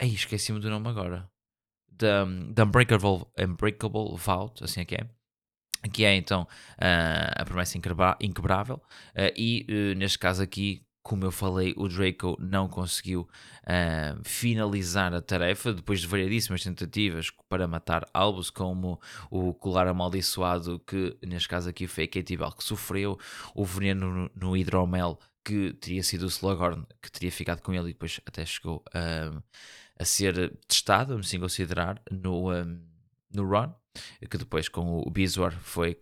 Ai, 0.00 0.08
esqueci-me 0.10 0.60
do 0.60 0.70
nome 0.70 0.88
agora. 0.88 1.28
The, 1.96 2.24
the 2.54 2.62
Unbreakable, 2.62 3.26
Unbreakable 3.36 4.16
Vault, 4.16 4.62
assim 4.62 4.82
é 4.82 4.84
que 4.84 4.94
é 4.94 5.08
que 5.92 6.04
é 6.04 6.14
então 6.14 6.42
uh, 6.42 7.34
a 7.36 7.44
promessa 7.44 7.78
inquebrável, 8.20 8.76
uh, 8.76 9.32
e 9.36 9.66
uh, 9.68 9.98
neste 9.98 10.18
caso 10.18 10.42
aqui 10.42 10.84
como 11.08 11.24
eu 11.24 11.32
falei, 11.32 11.72
o 11.74 11.88
Draco 11.88 12.36
não 12.38 12.68
conseguiu 12.68 13.22
uh, 13.62 14.22
finalizar 14.22 15.14
a 15.14 15.22
tarefa 15.22 15.72
depois 15.72 16.02
de 16.02 16.06
variedíssimas 16.06 16.62
tentativas 16.62 17.30
para 17.48 17.66
matar 17.66 18.06
Albus, 18.12 18.50
como 18.50 19.00
o 19.30 19.54
colar 19.54 19.88
amaldiçoado, 19.88 20.78
que 20.80 21.16
neste 21.26 21.48
caso 21.48 21.70
aqui 21.70 21.86
foi 21.86 22.04
a 22.04 22.08
Katie 22.08 22.36
Bell, 22.36 22.52
que 22.52 22.62
sofreu 22.62 23.18
o 23.54 23.64
veneno 23.64 24.10
no, 24.10 24.30
no 24.36 24.54
hidromel, 24.54 25.18
que 25.42 25.72
teria 25.80 26.02
sido 26.02 26.24
o 26.24 26.28
Slughorn, 26.28 26.86
que 27.00 27.10
teria 27.10 27.32
ficado 27.32 27.62
com 27.62 27.72
ele 27.72 27.88
e 27.88 27.92
depois 27.94 28.20
até 28.26 28.44
chegou 28.44 28.84
a 29.98 30.04
ser 30.04 30.58
testado, 30.68 31.12
vamos 31.12 31.26
assim 31.26 31.40
considerar, 31.40 32.02
no, 32.10 32.50
um, 32.50 32.52
ah, 32.52 32.66
no 33.32 33.48
Ron, 33.48 33.74
que 34.30 34.36
depois 34.36 34.68
com 34.68 34.98
o 34.98 35.10
Bezoar 35.10 35.58
foi 35.58 35.98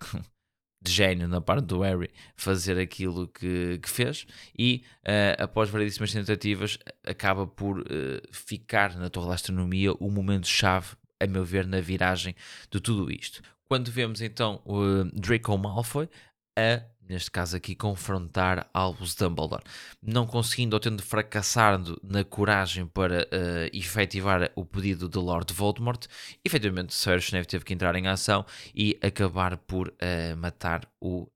de 0.81 0.93
gênio 0.93 1.27
na 1.27 1.41
parte 1.41 1.65
do 1.65 1.81
Harry 1.81 2.11
fazer 2.37 2.79
aquilo 2.79 3.29
que, 3.29 3.79
que 3.83 3.89
fez 3.89 4.27
e 4.57 4.83
uh, 5.05 5.43
após 5.43 5.69
variedíssimas 5.71 6.13
tentativas 6.13 6.79
acaba 7.05 7.47
por 7.47 7.81
uh, 7.81 7.85
ficar 8.31 8.95
na 8.97 9.11
Torre 9.11 9.29
da 9.29 9.35
Astronomia 9.35 9.93
o 9.95 10.11
momento 10.11 10.47
chave 10.47 10.97
a 11.21 11.27
meu 11.27 11.45
ver 11.45 11.67
na 11.67 11.81
viragem 11.81 12.35
de 12.71 12.81
tudo 12.81 13.11
isto. 13.11 13.43
Quando 13.69 13.91
vemos 13.91 14.21
então 14.21 14.61
o 14.65 15.05
Draco 15.13 15.57
Malfoy 15.57 16.09
a 16.57 16.83
neste 17.09 17.31
caso 17.31 17.57
aqui, 17.57 17.75
confrontar 17.75 18.69
Albus 18.73 19.15
Dumbledore. 19.15 19.63
Não 20.03 20.27
conseguindo 20.27 20.75
ou 20.77 20.81
tendo 20.81 21.03
fracassado 21.03 22.01
na 22.03 22.25
coragem 22.25 22.87
para 22.87 23.23
uh, 23.23 23.77
efetivar 23.77 24.51
o 24.55 24.65
pedido 24.65 25.09
de 25.09 25.19
Lord 25.19 25.53
Voldemort, 25.53 26.07
efetivamente 26.45 26.95
Severus 26.95 27.27
Snape 27.27 27.47
teve 27.47 27.65
que 27.65 27.75
entrar 27.75 27.95
em 27.97 28.07
ação 28.07 28.45
e 28.75 28.99
acabar 29.03 29.57
por 29.57 29.89
uh, 29.89 30.37
matar 30.37 30.89
o 31.07 31.23
uh, 31.23 31.29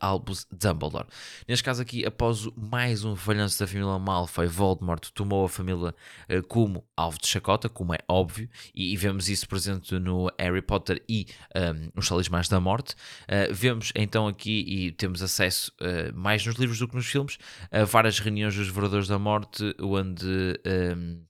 Albus 0.00 0.46
Dumbledore. 0.50 1.06
Neste 1.46 1.62
caso 1.62 1.82
aqui, 1.82 2.06
após 2.06 2.48
mais 2.56 3.04
um 3.04 3.14
falhanço 3.14 3.60
da 3.60 3.66
família 3.66 3.98
Malfoy, 3.98 4.46
Voldemort 4.46 5.10
tomou 5.12 5.44
a 5.44 5.48
família 5.48 5.94
uh, 6.30 6.42
como 6.48 6.86
alvo 6.96 7.18
de 7.20 7.26
chacota, 7.26 7.68
como 7.68 7.92
é 7.92 7.98
óbvio, 8.08 8.48
e, 8.74 8.94
e, 8.94 8.96
vemos 8.96 9.28
isso 9.28 9.46
presente 9.46 9.98
no 9.98 10.32
Harry 10.38 10.62
Potter 10.62 11.02
e 11.06 11.26
um, 11.54 11.90
os 11.94 12.08
Talismãs 12.08 12.48
da 12.48 12.58
Morte. 12.58 12.94
Uh, 13.24 13.52
vemos 13.52 13.92
então 13.94 14.26
aqui, 14.26 14.64
e 14.66 14.92
temos 14.92 15.22
acesso 15.22 15.72
mais 16.14 16.44
nos 16.44 16.56
livros 16.56 16.78
do 16.78 16.88
que 16.88 16.96
nos 16.96 17.06
filmes, 17.06 17.38
a 17.70 17.84
várias 17.84 18.18
reuniões 18.18 18.54
dos 18.54 18.66
Devoradores 18.66 19.08
da 19.08 19.18
Morte, 19.18 19.74
onde... 19.78 20.58
Um, 20.66 21.28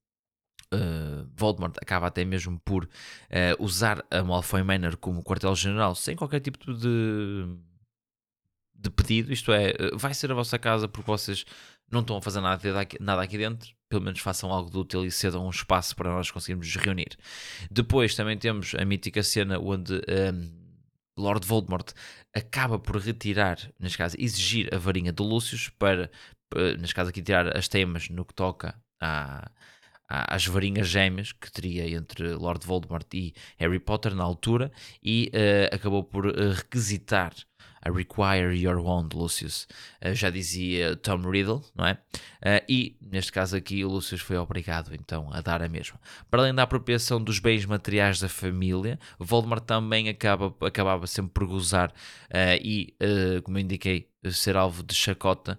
Uh, 0.71 1.27
Voldemort 1.35 1.75
acaba 1.81 2.09
até 2.09 2.27
mesmo 2.27 2.61
por 2.61 2.85
uh, 2.85 2.89
usar 3.59 4.05
a 4.11 4.23
Malfoy 4.23 4.63
Manor 4.63 4.99
como 4.99 5.23
quartel-general 5.23 5.95
sem 5.95 6.15
qualquer 6.15 6.41
tipo 6.41 6.75
de 6.75 7.57
de 8.79 8.91
pedido, 8.91 9.33
isto 9.33 9.53
é, 9.53 9.71
eh, 9.71 9.91
vai 9.95 10.15
ser 10.15 10.31
a 10.31 10.35
vossa 10.35 10.59
casa 10.59 10.87
porque 10.87 11.11
vocês 11.11 11.45
não 11.91 12.01
estão 12.01 12.17
a 12.17 12.23
fazer 12.23 12.41
nada 12.41 12.81
aqui, 12.81 12.97
nada 13.03 13.23
aqui 13.23 13.37
dentro, 13.37 13.71
pelo 13.89 14.03
menos 14.03 14.21
façam 14.21 14.53
algo 14.53 14.71
de 14.71 14.79
útil 14.79 15.05
e 15.05 15.11
cedam 15.11 15.47
um 15.47 15.51
espaço 15.51 15.97
para 15.97 16.11
nós 16.11 16.31
conseguirmos 16.31 16.67
nos 16.67 16.85
reunir. 16.85 17.17
Depois 17.71 18.15
também 18.15 18.39
temos 18.39 18.75
a 18.77 18.85
mítica 18.85 19.23
cena 19.23 19.59
onde 19.59 19.95
um, 19.95 20.01
ehm, 20.07 20.51
Lord 21.17 21.47
Voldemort 21.47 21.93
acaba 22.33 22.79
por 22.79 22.97
retirar, 22.99 23.59
neste 23.81 23.99
caso, 23.99 24.17
exigir 24.19 24.73
a 24.73 24.79
varinha 24.79 25.13
de 25.13 25.23
Lúcius 25.23 25.69
para, 25.71 26.11
eh, 26.55 26.77
neste 26.77 26.95
caso 26.95 27.11
aqui, 27.11 27.23
tirar 27.23 27.57
as 27.57 27.67
temas 27.67 28.09
no 28.09 28.25
que 28.25 28.35
toca 28.35 28.81
a 29.01 29.51
às 30.09 30.47
varinhas 30.47 30.89
gêmeas 30.89 31.33
que 31.33 31.53
teria 31.53 31.87
entre 31.91 32.33
Lord 32.33 32.67
Voldemort 32.67 33.07
e 33.13 33.35
Harry 33.59 33.79
Potter 33.79 34.15
na 34.15 34.25
altura 34.25 34.73
e 35.03 35.31
uh, 35.35 35.75
acabou 35.75 36.03
por 36.03 36.35
requisitar 36.35 37.35
a 37.83 37.91
require 37.91 38.55
your 38.55 38.79
wand, 38.79 39.11
Lucius. 39.15 39.67
Uh, 40.05 40.15
já 40.15 40.31
dizia 40.31 40.97
Tom 40.97 41.29
Riddle, 41.29 41.63
não 41.75 41.87
é? 41.87 41.93
Uh, 41.93 42.65
e 42.69 42.97
neste 43.01 43.33
caso 43.33 43.57
aqui, 43.57 43.85
o 43.85 43.89
Lucius 43.89 44.21
foi 44.21 44.37
obrigado 44.37 44.95
então 44.95 45.29
a 45.33 45.41
dar 45.41 45.63
a 45.63 45.69
mesma. 45.69 46.01
Para 46.31 46.43
além 46.43 46.55
da 46.55 46.63
apropriação 46.63 47.23
dos 47.23 47.39
bens 47.39 47.65
materiais 47.65 48.21
da 48.21 48.29
família, 48.29 48.99
Voldemort 49.19 49.65
também 49.65 50.09
acaba, 50.09 50.55
acabava 50.67 51.07
sempre 51.07 51.33
por 51.33 51.47
gozar 51.47 51.91
uh, 51.91 52.59
e, 52.61 52.95
como 53.45 53.59
eu 53.59 53.63
indiquei, 53.63 54.08
ser 54.25 54.57
alvo 54.57 54.83
de 54.83 54.95
chacota, 54.95 55.59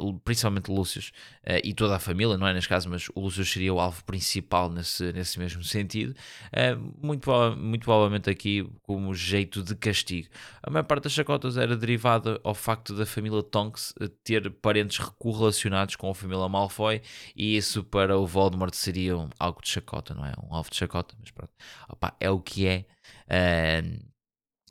um, 0.00 0.18
principalmente 0.18 0.70
Lúcius 0.70 1.12
uh, 1.46 1.60
e 1.62 1.72
toda 1.72 1.96
a 1.96 1.98
família, 1.98 2.36
não 2.36 2.46
é 2.46 2.52
neste 2.52 2.68
caso, 2.68 2.88
mas 2.88 3.08
o 3.14 3.20
Lúcius 3.20 3.52
seria 3.52 3.72
o 3.72 3.78
alvo 3.78 4.04
principal 4.04 4.68
nesse, 4.68 5.12
nesse 5.12 5.38
mesmo 5.38 5.62
sentido, 5.62 6.14
uh, 6.48 7.06
muito, 7.06 7.30
muito 7.56 7.84
provavelmente 7.84 8.28
aqui 8.28 8.68
como 8.82 9.14
jeito 9.14 9.62
de 9.62 9.76
castigo. 9.76 10.28
A 10.62 10.70
maior 10.70 10.84
parte 10.84 11.04
das 11.04 11.12
chacotas 11.12 11.56
era 11.56 11.76
derivada 11.76 12.40
ao 12.42 12.54
facto 12.54 12.94
da 12.94 13.06
família 13.06 13.42
Tonks 13.42 13.94
ter 14.24 14.50
parentes 14.50 14.98
correlacionados 15.18 15.96
com 15.96 16.10
a 16.10 16.14
família 16.14 16.48
Malfoy 16.48 17.00
e 17.36 17.56
isso 17.56 17.84
para 17.84 18.18
o 18.18 18.26
Voldemort 18.26 18.74
seria 18.74 19.14
algo 19.38 19.62
de 19.62 19.68
chacota, 19.68 20.14
não 20.14 20.26
é? 20.26 20.32
Um 20.42 20.54
alvo 20.54 20.70
de 20.70 20.76
chacota, 20.76 21.14
mas 21.20 21.30
pronto, 21.30 21.52
Opa, 21.88 22.14
é 22.18 22.30
o 22.30 22.40
que 22.40 22.66
é. 22.66 22.84
Uh, 23.28 24.12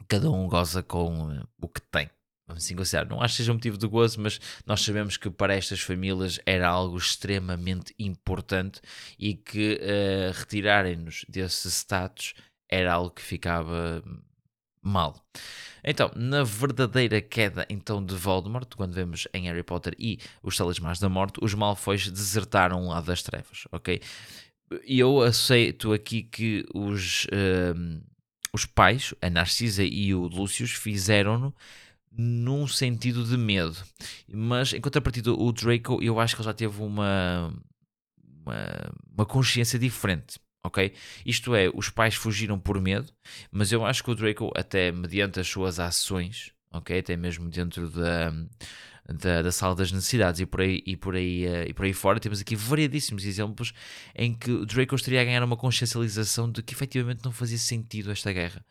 cada 0.08 0.30
um 0.30 0.48
goza 0.48 0.84
com 0.84 1.42
o 1.62 1.68
que 1.70 1.82
tem 1.82 2.10
vamos 2.48 2.64
assim 2.64 2.76
considerar, 2.76 3.08
não 3.08 3.22
acho 3.22 3.34
que 3.34 3.38
seja 3.38 3.52
um 3.52 3.56
motivo 3.56 3.78
de 3.78 3.88
gozo, 3.88 4.20
mas 4.20 4.40
nós 4.66 4.82
sabemos 4.82 5.18
que 5.18 5.30
para 5.30 5.56
estas 5.56 5.82
famílias 5.82 6.40
era 6.46 6.68
algo 6.68 6.98
extremamente 6.98 7.94
importante 7.98 8.82
e 9.18 9.34
que 9.34 9.80
uh, 9.82 10.38
retirarem-nos 10.38 11.26
desse 11.30 11.70
status 11.70 12.34
era 12.70 12.94
algo 12.94 13.12
que 13.12 13.22
ficava 13.22 14.04
mal. 14.82 15.16
Então, 15.84 16.12
na 16.16 16.44
verdadeira 16.44 17.22
queda 17.22 17.66
então 17.70 18.04
de 18.04 18.16
Voldemort, 18.16 18.68
quando 18.76 18.94
vemos 18.94 19.28
em 19.34 19.46
Harry 19.46 19.64
Potter 19.64 19.96
e 19.98 20.20
os 20.42 20.58
Talismãs 20.58 21.00
da 21.00 21.10
Morte, 21.10 21.40
os 21.42 21.54
Malfoys 21.54 22.10
desertaram 22.10 22.88
lado 22.88 23.06
das 23.06 23.22
trevas, 23.22 23.64
ok? 23.72 24.02
E 24.86 25.00
eu 25.00 25.22
aceito 25.22 25.92
aqui 25.92 26.24
que 26.24 26.66
os, 26.74 27.26
uh, 27.26 28.02
os 28.54 28.66
pais, 28.66 29.14
a 29.22 29.30
Narcisa 29.30 29.84
e 29.84 30.14
o 30.14 30.22
Lúcius, 30.28 30.72
fizeram-no 30.72 31.54
num 32.12 32.68
sentido 32.68 33.24
de 33.24 33.38
medo. 33.38 33.78
Mas, 34.28 34.74
em 34.74 34.82
contrapartida, 34.82 35.32
o 35.32 35.52
Draco, 35.52 36.02
eu 36.02 36.20
acho 36.20 36.36
que 36.36 36.42
ele 36.42 36.48
já 36.48 36.54
teve 36.54 36.82
uma, 36.82 37.54
uma, 38.46 38.94
uma 39.16 39.26
consciência 39.26 39.80
diferente. 39.80 40.40
Ok? 40.64 40.94
Isto 41.26 41.56
é, 41.56 41.72
os 41.74 41.90
pais 41.90 42.14
fugiram 42.14 42.60
por 42.60 42.80
medo, 42.80 43.12
mas 43.52 43.72
eu 43.72 43.84
acho 43.84 44.04
que 44.04 44.12
o 44.12 44.16
Draco, 44.16 44.52
até 44.56 44.92
mediante 44.92 45.40
as 45.40 45.48
suas 45.48 45.80
ações, 45.80 46.52
ok? 46.72 47.00
Até 47.00 47.18
mesmo 47.18 47.50
dentro 47.50 47.90
da, 47.90 48.32
da, 49.08 49.42
da 49.42 49.52
sala 49.52 49.76
das 49.76 49.92
necessidades 49.92 50.40
e 50.40 50.46
por 50.46 50.62
aí, 50.62 50.82
e 50.86 50.96
por 50.96 51.16
aí, 51.16 51.46
uh, 51.46 51.70
e 51.70 51.74
por 51.74 51.86
aí 51.86 51.94
fora, 51.94 52.20
temos 52.20 52.42
aqui 52.42 52.56
variadíssimos 52.56 53.26
exemplos 53.26 53.74
em 54.16 54.34
que 54.34 54.52
o 54.52 54.66
Draco 54.66 54.96
estaria 54.96 55.22
a 55.22 55.24
ganhar 55.24 55.44
uma 55.44 55.58
consciencialização 55.58 56.52
de 56.52 56.62
que 56.62 56.74
efetivamente 56.74 57.24
não 57.24 57.32
fazia 57.32 57.58
sentido 57.58 58.12
esta 58.12 58.32
guerra 58.32 58.66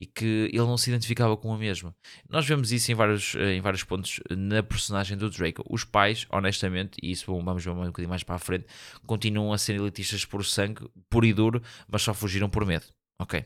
e 0.00 0.06
que 0.06 0.50
ele 0.52 0.58
não 0.58 0.76
se 0.76 0.90
identificava 0.90 1.36
com 1.36 1.52
a 1.52 1.58
mesma. 1.58 1.94
Nós 2.28 2.46
vemos 2.46 2.72
isso 2.72 2.90
em 2.90 2.94
vários, 2.94 3.34
uh, 3.34 3.40
em 3.40 3.60
vários 3.60 3.84
pontos 3.84 4.20
na 4.30 4.62
personagem 4.62 5.16
do 5.16 5.30
Draco. 5.30 5.64
Os 5.68 5.84
pais, 5.84 6.26
honestamente, 6.30 6.98
e 7.02 7.10
isso 7.10 7.26
vamos 7.26 7.64
ver 7.64 7.70
um 7.70 7.86
bocadinho 7.86 8.10
mais 8.10 8.22
para 8.22 8.36
a 8.36 8.38
frente, 8.38 8.66
continuam 9.06 9.52
a 9.52 9.58
ser 9.58 9.76
elitistas 9.76 10.24
por 10.24 10.44
sangue, 10.44 10.88
puro 11.08 11.26
e 11.26 11.32
duro, 11.32 11.62
mas 11.88 12.02
só 12.02 12.12
fugiram 12.12 12.48
por 12.48 12.64
medo. 12.64 12.86
Ok. 13.20 13.44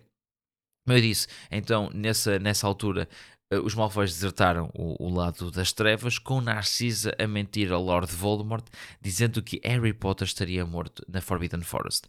Como 0.86 0.96
eu 0.98 1.02
disse, 1.02 1.28
então 1.50 1.90
nessa, 1.92 2.38
nessa 2.38 2.66
altura 2.66 3.08
os 3.58 3.74
Malfoys 3.74 4.12
desertaram 4.12 4.70
o, 4.74 5.06
o, 5.06 5.12
lado 5.12 5.50
das 5.50 5.72
trevas, 5.72 6.18
com 6.18 6.40
Narcisa 6.40 7.14
a 7.18 7.26
mentir 7.26 7.72
ao 7.72 7.82
Lord 7.82 8.14
Voldemort, 8.14 8.64
dizendo 9.00 9.42
que 9.42 9.60
Harry 9.64 9.92
Potter 9.92 10.26
estaria 10.26 10.64
morto 10.64 11.04
na 11.08 11.20
Forbidden 11.20 11.62
Forest. 11.62 12.04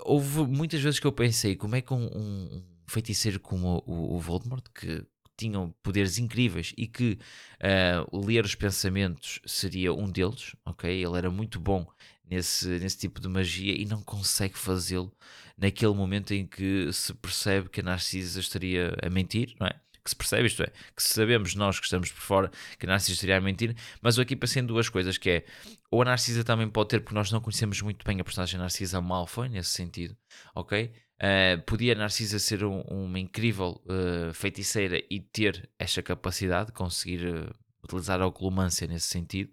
Houve 0.00 0.40
muitas 0.46 0.80
vezes 0.80 0.98
que 0.98 1.06
eu 1.06 1.12
pensei 1.12 1.54
como 1.54 1.76
é 1.76 1.80
que 1.80 1.94
um, 1.94 2.04
um 2.04 2.64
feiticeiro 2.86 3.38
como 3.38 3.82
o, 3.86 4.16
o, 4.16 4.18
Voldemort, 4.18 4.64
que 4.74 5.06
tinham 5.36 5.72
poderes 5.82 6.18
incríveis 6.18 6.74
e 6.76 6.86
que 6.86 7.16
uh, 7.62 8.26
ler 8.26 8.44
os 8.44 8.54
pensamentos 8.56 9.40
seria 9.46 9.92
um 9.92 10.10
deles, 10.10 10.56
ok? 10.66 10.90
Ele 10.90 11.16
era 11.16 11.30
muito 11.30 11.60
bom 11.60 11.86
nesse, 12.28 12.66
nesse 12.66 12.98
tipo 12.98 13.20
de 13.20 13.28
magia 13.28 13.72
e 13.72 13.84
não 13.86 14.02
consegue 14.02 14.58
fazê-lo 14.58 15.12
naquele 15.56 15.94
momento 15.94 16.34
em 16.34 16.44
que 16.44 16.92
se 16.92 17.14
percebe 17.14 17.68
que 17.68 17.80
a 17.80 17.84
Narcisa 17.84 18.40
estaria 18.40 18.96
a 19.00 19.08
mentir, 19.08 19.54
não 19.60 19.68
é? 19.68 19.80
Que 20.02 20.10
se 20.10 20.16
percebe, 20.16 20.46
isto 20.46 20.62
é, 20.62 20.66
que 20.96 21.02
sabemos 21.02 21.54
nós 21.54 21.78
que 21.78 21.84
estamos 21.84 22.10
por 22.10 22.20
fora 22.20 22.50
que 22.78 22.86
a 22.86 22.88
Narcisa 22.88 23.12
estaria 23.12 23.36
a 23.36 23.40
mentir, 23.40 23.76
mas 24.00 24.16
eu 24.16 24.22
aqui 24.22 24.34
pensei 24.34 24.62
em 24.62 24.66
duas 24.66 24.88
coisas, 24.88 25.18
que 25.18 25.30
é, 25.30 25.44
ou 25.90 26.02
a 26.02 26.04
Narcisa 26.04 26.44
também 26.44 26.68
pode 26.68 26.88
ter, 26.90 27.00
porque 27.00 27.14
nós 27.14 27.30
não 27.30 27.40
conhecemos 27.40 27.80
muito 27.82 28.04
bem 28.04 28.20
a 28.20 28.24
personagem 28.24 28.58
Narcisa 28.58 29.00
Malfoy, 29.00 29.48
nesse 29.48 29.70
sentido, 29.70 30.16
ok? 30.54 30.92
Uh, 31.22 31.62
podia 31.66 31.92
a 31.92 31.96
Narcisa 31.96 32.38
ser 32.38 32.64
um, 32.64 32.80
uma 32.82 33.18
incrível 33.18 33.78
uh, 33.84 34.32
feiticeira 34.32 35.02
e 35.10 35.20
ter 35.20 35.68
esta 35.78 36.02
capacidade 36.02 36.68
de 36.68 36.72
conseguir 36.72 37.26
uh, 37.26 37.54
utilizar 37.84 38.22
a 38.22 38.26
oculomância 38.26 38.86
nesse 38.86 39.08
sentido, 39.08 39.50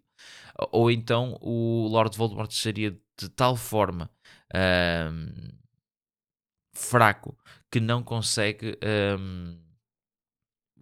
ou 0.71 0.89
então 0.89 1.38
o 1.41 1.88
Lord 1.88 2.17
Voldemort 2.17 2.51
seria 2.51 2.91
de 3.19 3.29
tal 3.29 3.55
forma 3.55 4.10
fraco 6.73 7.38
que 7.71 7.79
não 7.79 8.01
consegue 8.03 8.77
um, 9.19 9.60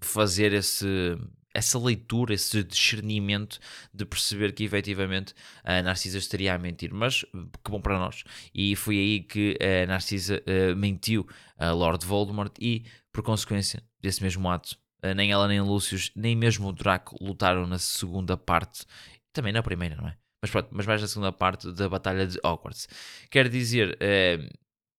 fazer 0.05 0.53
esse, 0.53 1.17
essa 1.55 1.79
leitura, 1.79 2.33
esse 2.33 2.63
discernimento 2.63 3.59
de 3.93 4.05
perceber 4.05 4.51
que 4.51 4.65
efetivamente 4.65 5.33
a 5.63 5.81
Narcisa 5.81 6.17
estaria 6.17 6.53
a 6.53 6.57
mentir. 6.57 6.93
Mas 6.93 7.21
que 7.23 7.71
bom 7.71 7.79
para 7.79 7.97
nós. 7.97 8.23
E 8.53 8.75
foi 8.75 8.97
aí 8.97 9.19
que 9.21 9.57
a 9.61 9.87
Narcisa 9.87 10.43
uh, 10.43 10.75
mentiu 10.75 11.27
a 11.57 11.71
Lord 11.71 12.05
Voldemort 12.05 12.53
e, 12.59 12.83
por 13.11 13.23
consequência 13.23 13.81
desse 14.01 14.21
mesmo 14.21 14.49
ato, 14.49 14.77
uh, 15.03 15.13
nem 15.15 15.31
ela 15.31 15.47
nem 15.47 15.61
Lúcius, 15.61 16.11
nem 16.15 16.35
mesmo 16.35 16.67
o 16.67 16.73
Draco 16.73 17.15
lutaram 17.21 17.65
na 17.65 17.79
segunda 17.79 18.35
parte, 18.35 18.85
também 19.31 19.53
na 19.53 19.63
primeira, 19.63 19.95
não 19.95 20.09
é? 20.09 20.17
Mas 20.41 20.51
pronto, 20.51 20.69
mas 20.71 20.85
mais 20.85 21.01
na 21.01 21.07
segunda 21.07 21.31
parte 21.31 21.71
da 21.71 21.89
Batalha 21.89 22.27
de 22.27 22.37
Hogwarts. 22.43 22.87
Quer 23.31 23.47
dizer, 23.49 23.93
uh, 23.95 24.57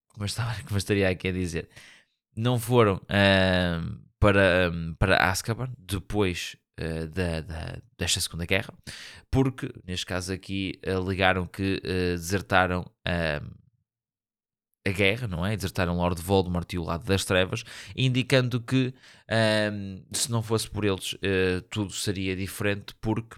como, 0.09 0.25
eu 0.25 0.27
estava, 0.27 0.57
como 0.65 0.79
estaria 0.79 1.09
aqui 1.09 1.29
a 1.29 1.33
dizer, 1.33 1.69
não 2.35 2.59
foram 2.59 3.01
para, 4.21 4.73
para 4.99 5.31
Azkaban 5.31 5.73
depois 5.79 6.57
uh, 6.81 7.07
da, 7.09 7.41
da, 7.41 7.79
desta 7.99 8.21
Segunda 8.21 8.47
Guerra, 8.47 8.73
porque, 9.31 9.73
neste 9.85 10.07
caso 10.07 10.33
aqui, 10.33 10.79
uh, 10.87 10.97
alegaram 10.97 11.47
que 11.47 11.77
uh, 11.85 12.17
desertaram 12.17 12.85
a 14.87 14.91
guerra, 14.91 15.27
não 15.27 15.45
é? 15.45 15.57
Desertaram 15.57 15.97
Lord 15.97 16.23
Voldemort 16.23 16.73
e 16.73 16.79
o 16.79 16.85
lado 16.85 17.05
das 17.05 17.25
trevas, 17.25 17.65
indicando 17.97 18.61
que 18.61 18.95
se 20.13 20.31
não 20.31 20.41
fosse 20.41 20.71
por 20.71 20.85
eles 20.85 21.17
tudo 21.71 21.93
seria 21.93 22.37
diferente, 22.37 22.95
porque 23.01 23.37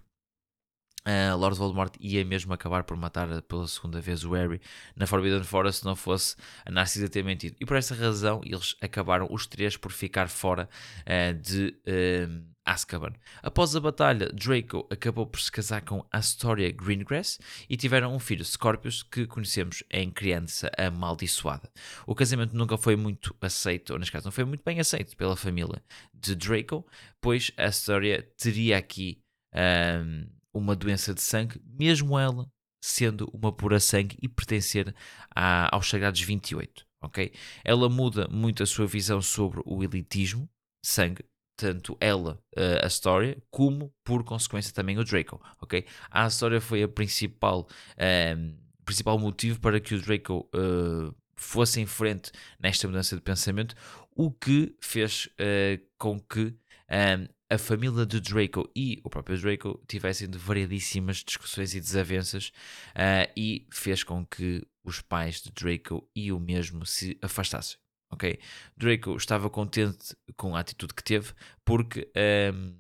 Uh, 1.09 1.35
Lord 1.39 1.57
Voldemort 1.57 1.95
ia 1.99 2.23
mesmo 2.23 2.53
acabar 2.53 2.85
por 2.85 2.95
matar 2.95 3.41
pela 3.43 3.67
segunda 3.67 3.99
vez 3.99 4.25
o 4.25 4.33
Harry 4.33 4.61
na 4.95 5.07
Forbidden 5.07 5.43
Forest 5.43 5.81
se 5.81 5.87
não 5.87 5.97
fosse 5.97 6.37
a 6.67 6.71
Narcisa 6.71 7.09
ter 7.09 7.25
mentido. 7.25 7.57
E 7.59 7.65
por 7.65 7.79
essa 7.79 7.95
razão 7.95 8.43
eles 8.45 8.77
acabaram 8.83 9.27
os 9.31 9.47
três 9.47 9.75
por 9.75 9.91
ficar 9.91 10.29
fora 10.29 10.69
uh, 11.07 11.33
de 11.33 11.75
uh, 11.87 12.45
Azkaban. 12.63 13.15
Após 13.43 13.75
a 13.75 13.81
batalha, 13.81 14.31
Draco 14.35 14.87
acabou 14.91 15.27
por 15.27 15.41
se 15.41 15.51
casar 15.51 15.81
com 15.81 16.05
Astoria 16.13 16.71
Greengrass 16.71 17.39
e 17.71 17.77
tiveram 17.79 18.15
um 18.15 18.19
filho, 18.19 18.45
Scorpius, 18.45 19.03
que 19.03 19.27
conhecemos 19.27 19.83
em 19.91 20.11
Criança 20.11 20.71
Amaldiçoada. 20.77 21.71
O 22.07 22.15
casamento 22.15 22.55
nunca 22.55 22.77
foi 22.77 22.97
muito 22.97 23.35
aceito, 23.41 23.95
ou 23.95 23.99
neste 23.99 24.13
caso 24.13 24.27
não 24.27 24.33
foi 24.33 24.45
muito 24.45 24.63
bem 24.63 24.79
aceito 24.79 25.17
pela 25.17 25.37
família 25.37 25.83
de 26.13 26.35
Draco, 26.35 26.87
pois 27.19 27.51
Astoria 27.57 28.23
teria 28.37 28.77
aqui... 28.77 29.23
Um, 29.55 30.38
uma 30.59 30.77
doença 30.77 31.15
de 31.15 31.23
sangue, 31.23 31.61
mesmo 31.65 32.19
ela 32.19 32.51
sendo 32.81 33.29
uma 33.33 33.53
pura 33.53 33.81
sangue 33.81 34.17
e 34.23 34.29
pertencer 34.29 34.95
a, 35.35 35.75
aos 35.75 35.89
Sagrados 35.89 36.21
28, 36.21 36.87
ok? 37.03 37.33
Ela 37.65 37.89
muda 37.89 38.29
muito 38.29 38.63
a 38.63 38.67
sua 38.67 38.87
visão 38.87 39.21
sobre 39.21 39.61
o 39.65 39.83
elitismo, 39.83 40.49
sangue, 40.85 41.25
tanto 41.59 41.97
ela, 42.01 42.41
a 42.83 42.87
história, 42.87 43.37
como 43.51 43.93
por 44.05 44.23
consequência 44.23 44.73
também 44.73 44.97
o 44.97 45.05
Draco, 45.05 45.43
ok? 45.61 45.85
A 46.09 46.27
história 46.27 46.61
foi 46.61 46.85
a 46.85 46.89
principal, 46.89 47.67
um, 47.99 48.03
ehm, 48.03 48.55
principal 48.85 49.19
motivo 49.19 49.59
para 49.59 49.81
que 49.81 49.95
o 49.95 50.01
Draco 50.01 50.49
uh, 50.55 51.13
fosse 51.35 51.81
em 51.81 51.87
frente 51.87 52.31
nesta 52.61 52.87
mudança 52.87 53.17
de 53.17 53.23
pensamento, 53.23 53.75
o 54.15 54.31
que 54.31 54.75
fez 54.81 55.27
uh, 55.27 55.85
com 55.99 56.21
que 56.21 56.41
um, 56.41 56.55
ehm, 56.89 57.29
a 57.51 57.57
família 57.57 58.05
de 58.05 58.21
Draco 58.21 58.71
e 58.77 59.01
o 59.03 59.09
próprio 59.09 59.41
Draco 59.41 59.81
tivessem 59.89 60.29
de 60.29 60.37
variadíssimas 60.37 61.19
discussões 61.19 61.75
e 61.75 61.81
desavenças 61.81 62.49
uh, 62.91 63.31
e 63.37 63.67
fez 63.71 64.03
com 64.03 64.25
que 64.27 64.67
os 64.85 65.01
pais 65.01 65.41
de 65.41 65.51
Draco 65.51 66.07
e 66.15 66.31
o 66.31 66.39
mesmo 66.39 66.85
se 66.85 67.19
afastassem. 67.23 67.79
Ok? 68.11 68.39
Draco 68.77 69.17
estava 69.17 69.51
contente 69.51 70.15
com 70.37 70.57
a 70.57 70.61
atitude 70.61 70.95
que 70.95 71.05
teve 71.05 71.33
porque 71.65 72.11
um, 72.55 72.75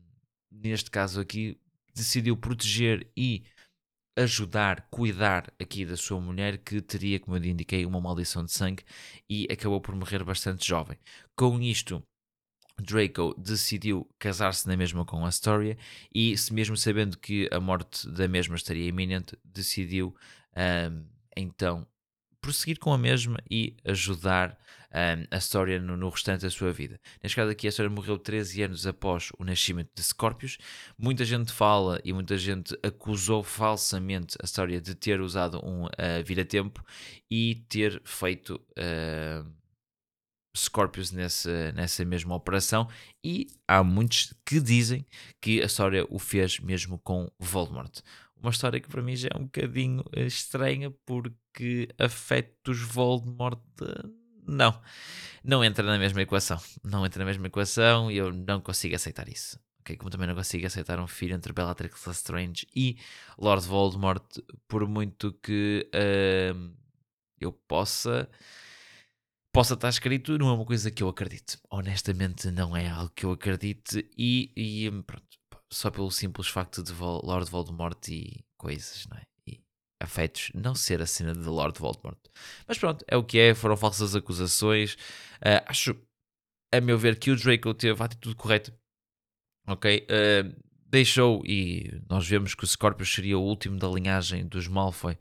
neste 0.50 0.90
caso 0.90 1.20
aqui 1.20 1.58
decidiu 1.94 2.36
proteger 2.36 3.10
e 3.16 3.44
ajudar, 4.16 4.88
cuidar 4.90 5.52
aqui 5.60 5.84
da 5.84 5.96
sua 5.96 6.20
mulher 6.20 6.58
que 6.58 6.80
teria, 6.80 7.20
como 7.20 7.36
eu 7.36 7.44
indiquei, 7.44 7.86
uma 7.86 8.00
maldição 8.00 8.44
de 8.44 8.52
sangue 8.52 8.82
e 9.28 9.46
acabou 9.50 9.80
por 9.80 9.94
morrer 9.94 10.24
bastante 10.24 10.66
jovem. 10.66 10.98
Com 11.36 11.60
isto, 11.60 12.02
Draco 12.80 13.34
decidiu 13.36 14.08
casar-se 14.18 14.66
na 14.68 14.76
mesma 14.76 15.04
com 15.04 15.24
a 15.24 15.28
Astoria 15.28 15.76
e, 16.14 16.34
mesmo 16.52 16.76
sabendo 16.76 17.18
que 17.18 17.48
a 17.52 17.58
morte 17.58 18.08
da 18.08 18.28
mesma 18.28 18.56
estaria 18.56 18.86
iminente, 18.86 19.36
decidiu 19.44 20.14
um, 20.56 21.04
então 21.36 21.86
prosseguir 22.40 22.78
com 22.78 22.92
a 22.92 22.98
mesma 22.98 23.38
e 23.50 23.76
ajudar 23.84 24.56
um, 24.92 25.26
a 25.30 25.36
Astoria 25.36 25.80
no, 25.80 25.96
no, 25.96 26.08
restante 26.08 26.42
da 26.42 26.50
sua 26.50 26.72
vida. 26.72 27.00
Neste 27.22 27.36
caso 27.36 27.50
aqui, 27.50 27.66
a 27.66 27.70
Astoria 27.70 27.90
morreu 27.90 28.16
13 28.16 28.62
anos 28.62 28.86
após 28.86 29.30
o 29.38 29.44
nascimento 29.44 29.90
de 29.94 30.02
Scorpius. 30.02 30.56
Muita 30.96 31.24
gente 31.24 31.52
fala 31.52 32.00
e 32.04 32.12
muita 32.12 32.38
gente 32.38 32.78
acusou 32.82 33.42
falsamente 33.42 34.36
a 34.40 34.44
Astoria 34.44 34.80
de 34.80 34.94
ter 34.94 35.20
usado 35.20 35.60
um 35.64 35.86
uh, 35.86 35.90
vira-tempo 36.24 36.82
e 37.30 37.56
ter 37.68 38.00
feito... 38.04 38.60
Uh, 38.78 39.58
Scorpius 40.56 41.12
nessa, 41.12 41.72
nessa 41.72 42.04
mesma 42.04 42.34
operação 42.34 42.88
e 43.22 43.46
há 43.66 43.82
muitos 43.82 44.34
que 44.44 44.60
dizem 44.60 45.04
que 45.40 45.62
a 45.62 45.66
história 45.66 46.06
o 46.08 46.18
fez 46.18 46.58
mesmo 46.58 46.98
com 46.98 47.30
Voldemort. 47.38 48.00
Uma 48.40 48.50
história 48.50 48.80
que 48.80 48.88
para 48.88 49.02
mim 49.02 49.16
já 49.16 49.28
é 49.32 49.36
um 49.36 49.44
bocadinho 49.44 50.04
eh, 50.12 50.26
estranha 50.26 50.90
porque 51.04 51.88
afetos 51.98 52.80
Voldemort 52.80 53.60
eh, 53.82 54.08
não, 54.46 54.80
não 55.44 55.64
entra 55.64 55.84
na 55.84 55.98
mesma 55.98 56.22
equação. 56.22 56.60
Não 56.82 57.04
entra 57.04 57.18
na 57.18 57.26
mesma 57.26 57.46
equação 57.46 58.10
e 58.10 58.16
eu 58.16 58.32
não 58.32 58.60
consigo 58.60 58.94
aceitar 58.94 59.28
isso. 59.28 59.58
Okay? 59.80 59.96
Como 59.96 60.10
também 60.10 60.26
não 60.26 60.34
consigo 60.34 60.66
aceitar 60.66 61.00
um 61.00 61.06
filho 61.06 61.34
entre 61.34 61.52
Bellatrix 61.52 62.04
Lestrange 62.06 62.66
e 62.74 62.96
Lord 63.36 63.66
Voldemort, 63.66 64.38
por 64.68 64.86
muito 64.86 65.32
que 65.42 65.88
uh, 65.94 66.72
eu 67.40 67.52
possa 67.52 68.28
possa 69.52 69.74
estar 69.74 69.88
escrito, 69.88 70.38
não 70.38 70.48
é 70.48 70.52
uma 70.52 70.64
coisa 70.64 70.90
que 70.90 71.02
eu 71.02 71.08
acredite. 71.08 71.58
Honestamente, 71.70 72.50
não 72.50 72.76
é 72.76 72.88
algo 72.88 73.12
que 73.14 73.24
eu 73.24 73.32
acredite 73.32 74.08
e, 74.16 74.52
e 74.56 74.90
pronto, 75.02 75.26
só 75.72 75.90
pelo 75.90 76.10
simples 76.10 76.48
facto 76.48 76.82
de 76.82 76.92
Vol 76.92 77.20
Lord 77.24 77.50
Voldemort 77.50 78.08
e 78.08 78.44
coisas, 78.56 79.06
não 79.06 79.16
é? 79.16 79.22
E 79.46 79.60
afetos 80.00 80.50
não 80.54 80.74
ser 80.74 81.00
a 81.02 81.06
cena 81.06 81.32
de 81.32 81.46
Lord 81.46 81.78
Voldemort. 81.78 82.18
Mas 82.66 82.78
pronto, 82.78 83.04
é 83.08 83.16
o 83.16 83.24
que 83.24 83.38
é, 83.38 83.54
foram 83.54 83.76
falsas 83.76 84.14
acusações. 84.14 84.94
Uh, 85.36 85.64
acho, 85.66 85.96
a 86.72 86.80
meu 86.80 86.98
ver, 86.98 87.18
que 87.18 87.30
o 87.30 87.36
Draco 87.36 87.74
teve 87.74 88.00
a 88.00 88.06
atitude 88.06 88.36
correta. 88.36 88.74
Ok? 89.66 90.06
Uh, 90.06 90.56
deixou, 90.86 91.42
e 91.44 92.00
nós 92.08 92.26
vemos 92.26 92.54
que 92.54 92.64
o 92.64 92.66
Scorpius 92.66 93.12
seria 93.12 93.38
o 93.38 93.42
último 93.42 93.78
da 93.78 93.88
linhagem 93.88 94.46
dos 94.46 94.66
Malfoy. 94.66 95.14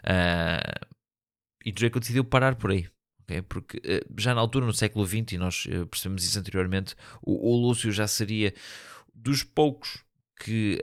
Uh, 0.00 0.94
e 1.64 1.72
Draco 1.72 1.98
decidiu 1.98 2.24
parar 2.24 2.56
por 2.56 2.70
aí. 2.70 2.93
Porque 3.48 3.78
uh, 3.78 4.20
já 4.20 4.34
na 4.34 4.40
altura, 4.40 4.66
no 4.66 4.72
século 4.72 5.06
XX, 5.06 5.32
e 5.32 5.38
nós 5.38 5.66
uh, 5.66 5.86
percebemos 5.86 6.24
isso 6.24 6.38
anteriormente, 6.38 6.94
o, 7.22 7.52
o, 7.52 7.56
Lúcio 7.56 7.90
já 7.92 8.06
seria 8.06 8.54
dos 9.14 9.42
poucos 9.42 10.04
que 10.38 10.82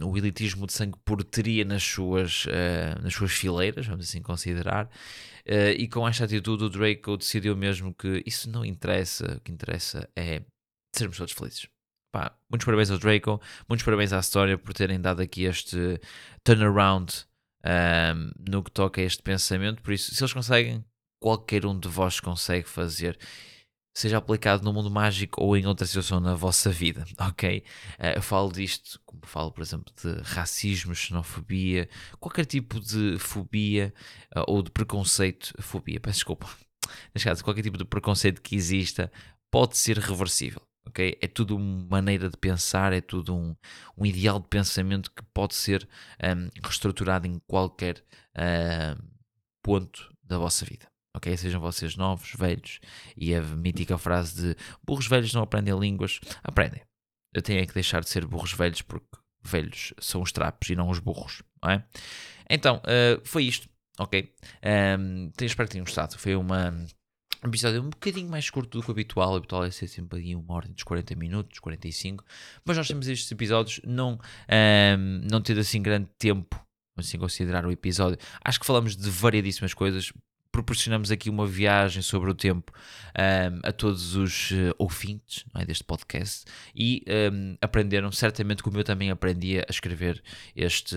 um, 0.00 0.08
o 0.10 0.16
elitismo 0.16 0.66
de 0.66 0.72
sangue 0.72 0.98
puro 1.04 1.22
teria 1.22 1.64
nas 1.64 1.82
suas, 1.82 2.46
uh, 2.46 3.02
nas 3.02 3.14
suas 3.14 3.32
fileiras, 3.32 3.86
vamos 3.86 4.08
assim 4.08 4.22
considerar, 4.22 4.88
e 5.78 5.88
com 5.88 6.06
esta 6.06 6.24
atitude 6.24 6.64
o 6.64 6.68
Draco 6.68 7.16
decidiu 7.16 7.56
mesmo 7.56 7.94
que 7.94 8.22
isso 8.26 8.50
não 8.50 8.66
interessa, 8.66 9.36
o 9.36 9.40
que 9.40 9.50
interessa 9.50 10.06
é 10.14 10.42
sermos 10.94 11.16
todos 11.16 11.32
felizes. 11.32 11.68
Pá, 12.12 12.36
muitos 12.50 12.64
parabéns 12.64 12.90
ao 12.90 12.98
Draco, 12.98 13.40
muitos 13.68 13.84
parabéns 13.84 14.12
à 14.12 14.18
história 14.18 14.58
por 14.58 14.74
terem 14.74 15.00
dado 15.00 15.22
aqui 15.22 15.44
este 15.44 16.00
turnaround 16.44 17.26
um, 17.64 18.30
no 18.50 18.62
que 18.62 18.70
toca 18.70 19.00
a 19.00 19.04
este 19.04 19.22
pensamento. 19.22 19.82
Por 19.82 19.92
isso, 19.92 20.14
se 20.14 20.22
eles 20.22 20.32
conseguem, 20.32 20.84
qualquer 21.20 21.66
um 21.66 21.78
de 21.78 21.88
vós 21.88 22.20
consegue 22.20 22.68
fazer, 22.68 23.18
seja 23.94 24.18
aplicado 24.18 24.62
no 24.62 24.72
mundo 24.72 24.90
mágico 24.90 25.42
ou 25.42 25.56
em 25.56 25.66
outra 25.66 25.86
situação 25.86 26.20
na 26.20 26.34
vossa 26.34 26.70
vida, 26.70 27.04
ok? 27.18 27.64
Uh, 27.98 28.16
eu 28.16 28.22
falo 28.22 28.52
disto, 28.52 29.00
como 29.04 29.22
falo, 29.26 29.50
por 29.50 29.62
exemplo, 29.62 29.92
de 30.02 30.20
racismo, 30.22 30.94
xenofobia, 30.94 31.88
qualquer 32.20 32.46
tipo 32.46 32.80
de 32.80 33.18
fobia 33.18 33.92
uh, 34.36 34.44
ou 34.46 34.62
de 34.62 34.70
preconceito, 34.70 35.52
fobia, 35.60 36.00
peço 36.00 36.18
desculpa, 36.18 36.48
neste 37.14 37.28
caso, 37.28 37.44
qualquer 37.44 37.62
tipo 37.62 37.78
de 37.78 37.84
preconceito 37.84 38.40
que 38.40 38.54
exista 38.54 39.10
pode 39.50 39.76
ser 39.76 39.98
reversível. 39.98 40.62
Okay? 40.88 41.18
É 41.20 41.26
tudo 41.26 41.56
uma 41.56 41.86
maneira 41.90 42.30
de 42.30 42.36
pensar, 42.36 42.92
é 42.92 43.00
tudo 43.00 43.36
um, 43.36 43.54
um 43.96 44.06
ideal 44.06 44.40
de 44.40 44.48
pensamento 44.48 45.10
que 45.10 45.22
pode 45.34 45.54
ser 45.54 45.86
um, 46.22 46.48
reestruturado 46.64 47.26
em 47.26 47.38
qualquer 47.46 48.02
uh, 48.34 49.02
ponto 49.62 50.10
da 50.22 50.38
vossa 50.38 50.64
vida 50.64 50.87
ok? 51.14 51.36
Sejam 51.36 51.60
vocês 51.60 51.96
novos, 51.96 52.32
velhos, 52.34 52.80
e 53.16 53.34
a 53.34 53.42
mítica 53.42 53.98
frase 53.98 54.54
de 54.54 54.56
burros 54.84 55.06
velhos 55.06 55.32
não 55.34 55.42
aprendem 55.42 55.78
línguas, 55.78 56.20
aprendem. 56.42 56.82
Eu 57.34 57.42
tenho 57.42 57.60
é 57.60 57.66
que 57.66 57.74
deixar 57.74 58.00
de 58.00 58.08
ser 58.08 58.26
burros 58.26 58.52
velhos 58.52 58.82
porque 58.82 59.06
velhos 59.42 59.92
são 60.00 60.22
os 60.22 60.32
trapos 60.32 60.68
e 60.70 60.76
não 60.76 60.88
os 60.88 60.98
burros, 60.98 61.42
não 61.62 61.70
é? 61.70 61.84
Então, 62.48 62.76
uh, 62.78 63.20
foi 63.24 63.44
isto, 63.44 63.68
ok? 63.98 64.32
Um, 64.98 65.30
espero 65.40 65.68
que 65.68 65.72
tenham 65.72 65.84
gostado. 65.84 66.18
Foi 66.18 66.34
uma, 66.34 66.70
um 67.44 67.48
episódio 67.48 67.82
um 67.82 67.90
bocadinho 67.90 68.28
mais 68.28 68.48
curto 68.48 68.78
do 68.78 68.82
que 68.82 68.90
o 68.90 68.92
habitual. 68.92 69.32
O 69.32 69.36
habitual 69.36 69.64
é 69.64 69.70
ser 69.70 69.88
sempre 69.88 70.18
ali 70.18 70.34
uma 70.34 70.54
ordem 70.54 70.72
dos 70.72 70.82
40 70.82 71.14
minutos, 71.14 71.58
45. 71.58 72.24
Mas 72.64 72.76
nós 72.76 72.88
temos 72.88 73.06
estes 73.06 73.30
episódios, 73.30 73.80
não, 73.84 74.18
um, 74.98 75.20
não 75.30 75.42
tendo 75.42 75.60
assim 75.60 75.82
grande 75.82 76.08
tempo, 76.18 76.60
assim 76.96 77.18
considerar 77.18 77.66
o 77.66 77.70
episódio. 77.70 78.18
Acho 78.42 78.58
que 78.58 78.66
falamos 78.66 78.96
de 78.96 79.10
variedíssimas 79.10 79.74
coisas 79.74 80.12
proporcionamos 80.58 81.12
aqui 81.12 81.30
uma 81.30 81.46
viagem 81.46 82.02
sobre 82.02 82.28
o 82.30 82.34
tempo 82.34 82.72
um, 83.16 83.60
a 83.62 83.70
todos 83.70 84.16
os 84.16 84.50
uh, 84.50 84.74
ouvintes 84.76 85.44
é, 85.54 85.64
deste 85.64 85.84
podcast 85.84 86.44
e 86.74 87.04
um, 87.32 87.56
aprenderam 87.60 88.10
certamente 88.10 88.60
como 88.60 88.76
eu 88.76 88.82
também 88.82 89.08
aprendi 89.08 89.60
a 89.60 89.66
escrever 89.70 90.20
este. 90.56 90.96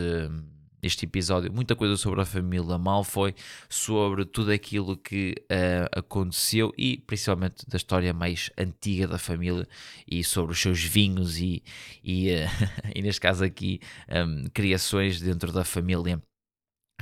este 0.82 1.06
episódio, 1.06 1.54
muita 1.54 1.76
coisa 1.76 1.95
sobre 1.95 2.21
a 2.21 2.26
família 2.26 2.76
Malfoy, 2.76 3.36
sobre 3.69 4.26
tudo 4.26 4.52
aquilo 4.52 4.97
que 4.97 5.36
uh, 5.43 6.00
aconteceu 6.00 6.74
e 6.76 6.97
principalmente 6.97 7.69
da 7.69 7.78
história 7.78 8.12
mais 8.15 8.50
antiga 8.58 9.08
da 9.08 9.19
família 9.19 9.67
e 10.08 10.24
sobre 10.24 10.54
os 10.54 10.60
seus 10.60 10.84
vinhos 10.84 11.38
e, 11.38 11.62
e, 12.04 12.32
uh, 12.32 12.50
e 12.95 13.02
neste 13.04 13.21
caso 13.21 13.43
aqui 13.43 13.80
um, 14.10 14.45
criações 14.52 15.21
dentro 15.21 15.52
da 15.52 15.63
família 15.63 16.19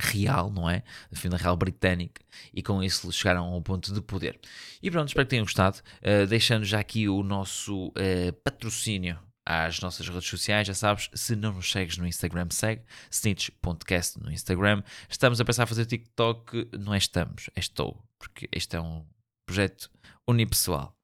real, 0.00 0.50
não 0.50 0.68
é? 0.68 0.82
Da 1.10 1.18
família 1.18 1.38
real 1.38 1.56
britânica, 1.56 2.22
e 2.52 2.62
com 2.62 2.82
isso 2.82 3.10
chegaram 3.12 3.44
ao 3.44 3.62
ponto 3.62 3.92
de 3.92 4.00
poder. 4.00 4.40
E 4.82 4.90
pronto, 4.90 5.08
espero 5.08 5.26
que 5.26 5.30
tenham 5.30 5.44
gostado, 5.44 5.78
uh, 5.78 6.26
deixando 6.26 6.64
já 6.64 6.80
aqui 6.80 7.08
o 7.08 7.22
nosso 7.22 7.88
uh, 7.88 8.32
patrocínio 8.44 9.18
às 9.44 9.80
nossas 9.80 10.08
redes 10.08 10.28
sociais, 10.28 10.66
já 10.66 10.74
sabes, 10.74 11.10
se 11.14 11.34
não 11.34 11.52
nos 11.52 11.70
segues 11.70 11.96
no 11.96 12.06
Instagram, 12.06 12.48
segue 12.50 12.82
snitch.cast 13.10 14.20
no 14.20 14.30
Instagram. 14.30 14.82
Estamos 15.08 15.40
a 15.40 15.44
pensar 15.44 15.64
a 15.64 15.66
fazer 15.66 15.86
TikTok, 15.86 16.68
não 16.78 16.94
é 16.94 16.98
estamos, 16.98 17.50
é 17.56 17.60
estou, 17.60 18.02
porque 18.18 18.48
este 18.52 18.76
é 18.76 18.80
um 18.80 19.04
projeto 19.46 19.90
unipessoal, 20.28 20.96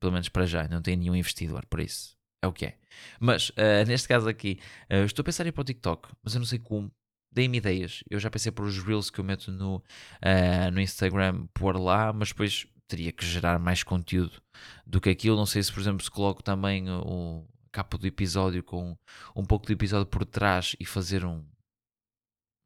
pelo 0.00 0.12
menos 0.12 0.28
para 0.28 0.46
já, 0.46 0.68
não 0.68 0.80
tem 0.80 0.96
nenhum 0.96 1.16
investidor, 1.16 1.66
por 1.66 1.80
isso 1.80 2.16
é 2.42 2.46
o 2.46 2.52
que 2.52 2.66
é. 2.66 2.78
Mas, 3.18 3.50
uh, 3.50 3.84
neste 3.86 4.08
caso 4.08 4.28
aqui, 4.28 4.60
uh, 4.90 5.04
estou 5.04 5.22
a 5.22 5.24
pensar 5.24 5.44
em 5.44 5.48
ir 5.48 5.52
para 5.52 5.62
o 5.62 5.64
TikTok, 5.64 6.08
mas 6.22 6.34
eu 6.34 6.38
não 6.38 6.46
sei 6.46 6.58
como, 6.58 6.90
deem-me 7.30 7.58
ideias. 7.58 8.02
Eu 8.10 8.18
já 8.18 8.30
pensei 8.30 8.50
por 8.52 8.64
os 8.64 8.78
reels 8.82 9.10
que 9.10 9.18
eu 9.20 9.24
meto 9.24 9.50
no, 9.50 9.76
uh, 9.76 10.70
no 10.72 10.80
Instagram 10.80 11.46
pôr 11.54 11.78
lá, 11.78 12.12
mas 12.12 12.28
depois 12.28 12.66
teria 12.86 13.12
que 13.12 13.24
gerar 13.24 13.58
mais 13.58 13.82
conteúdo 13.82 14.42
do 14.86 15.00
que 15.00 15.10
aquilo. 15.10 15.36
Não 15.36 15.46
sei 15.46 15.62
se, 15.62 15.72
por 15.72 15.80
exemplo, 15.80 16.02
se 16.02 16.10
coloco 16.10 16.42
também 16.42 16.90
o 16.90 17.46
capa 17.70 17.98
do 17.98 18.06
episódio 18.06 18.62
com 18.62 18.96
um 19.36 19.44
pouco 19.44 19.66
do 19.66 19.72
episódio 19.72 20.06
por 20.06 20.24
trás 20.24 20.74
e 20.80 20.86
fazer 20.86 21.24
um. 21.24 21.44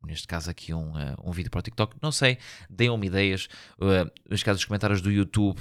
Neste 0.05 0.27
caso 0.27 0.51
aqui 0.51 0.75
um, 0.75 0.92
uh, 0.92 1.16
um 1.22 1.31
vídeo 1.31 1.51
para 1.51 1.61
o 1.61 1.62
TikTok, 1.62 1.96
não 2.03 2.11
sei, 2.11 2.38
deem-me 2.68 3.07
ideias. 3.07 3.48
Uh, 3.79 4.11
neste 4.29 4.44
caso, 4.44 4.59
os 4.59 4.64
comentários 4.64 5.01
do 5.01 5.12
YouTube, 5.12 5.61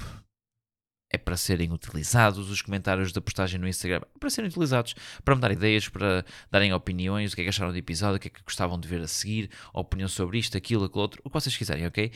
é 1.12 1.18
para 1.18 1.36
serem 1.36 1.70
utilizados, 1.72 2.50
os 2.50 2.62
comentários 2.62 3.12
da 3.12 3.20
postagem 3.20 3.60
no 3.60 3.68
Instagram 3.68 4.00
é 4.02 4.18
para 4.18 4.30
serem 4.30 4.48
utilizados, 4.48 4.94
para 5.24 5.34
me 5.34 5.40
dar 5.40 5.52
ideias, 5.52 5.88
para 5.88 6.24
darem 6.50 6.72
opiniões, 6.72 7.32
o 7.32 7.36
que 7.36 7.42
é 7.42 7.44
que 7.44 7.50
acharam 7.50 7.72
do 7.72 7.78
episódio, 7.78 8.16
o 8.16 8.20
que 8.20 8.28
é 8.28 8.30
que 8.30 8.42
gostavam 8.42 8.80
de 8.80 8.88
ver 8.88 9.00
a 9.02 9.06
seguir, 9.06 9.50
opinião 9.74 10.08
sobre 10.08 10.38
isto, 10.38 10.56
aquilo, 10.56 10.84
aquilo 10.84 11.02
outro, 11.02 11.20
o 11.24 11.28
que 11.28 11.34
vocês 11.34 11.56
quiserem, 11.56 11.86
ok? 11.86 12.10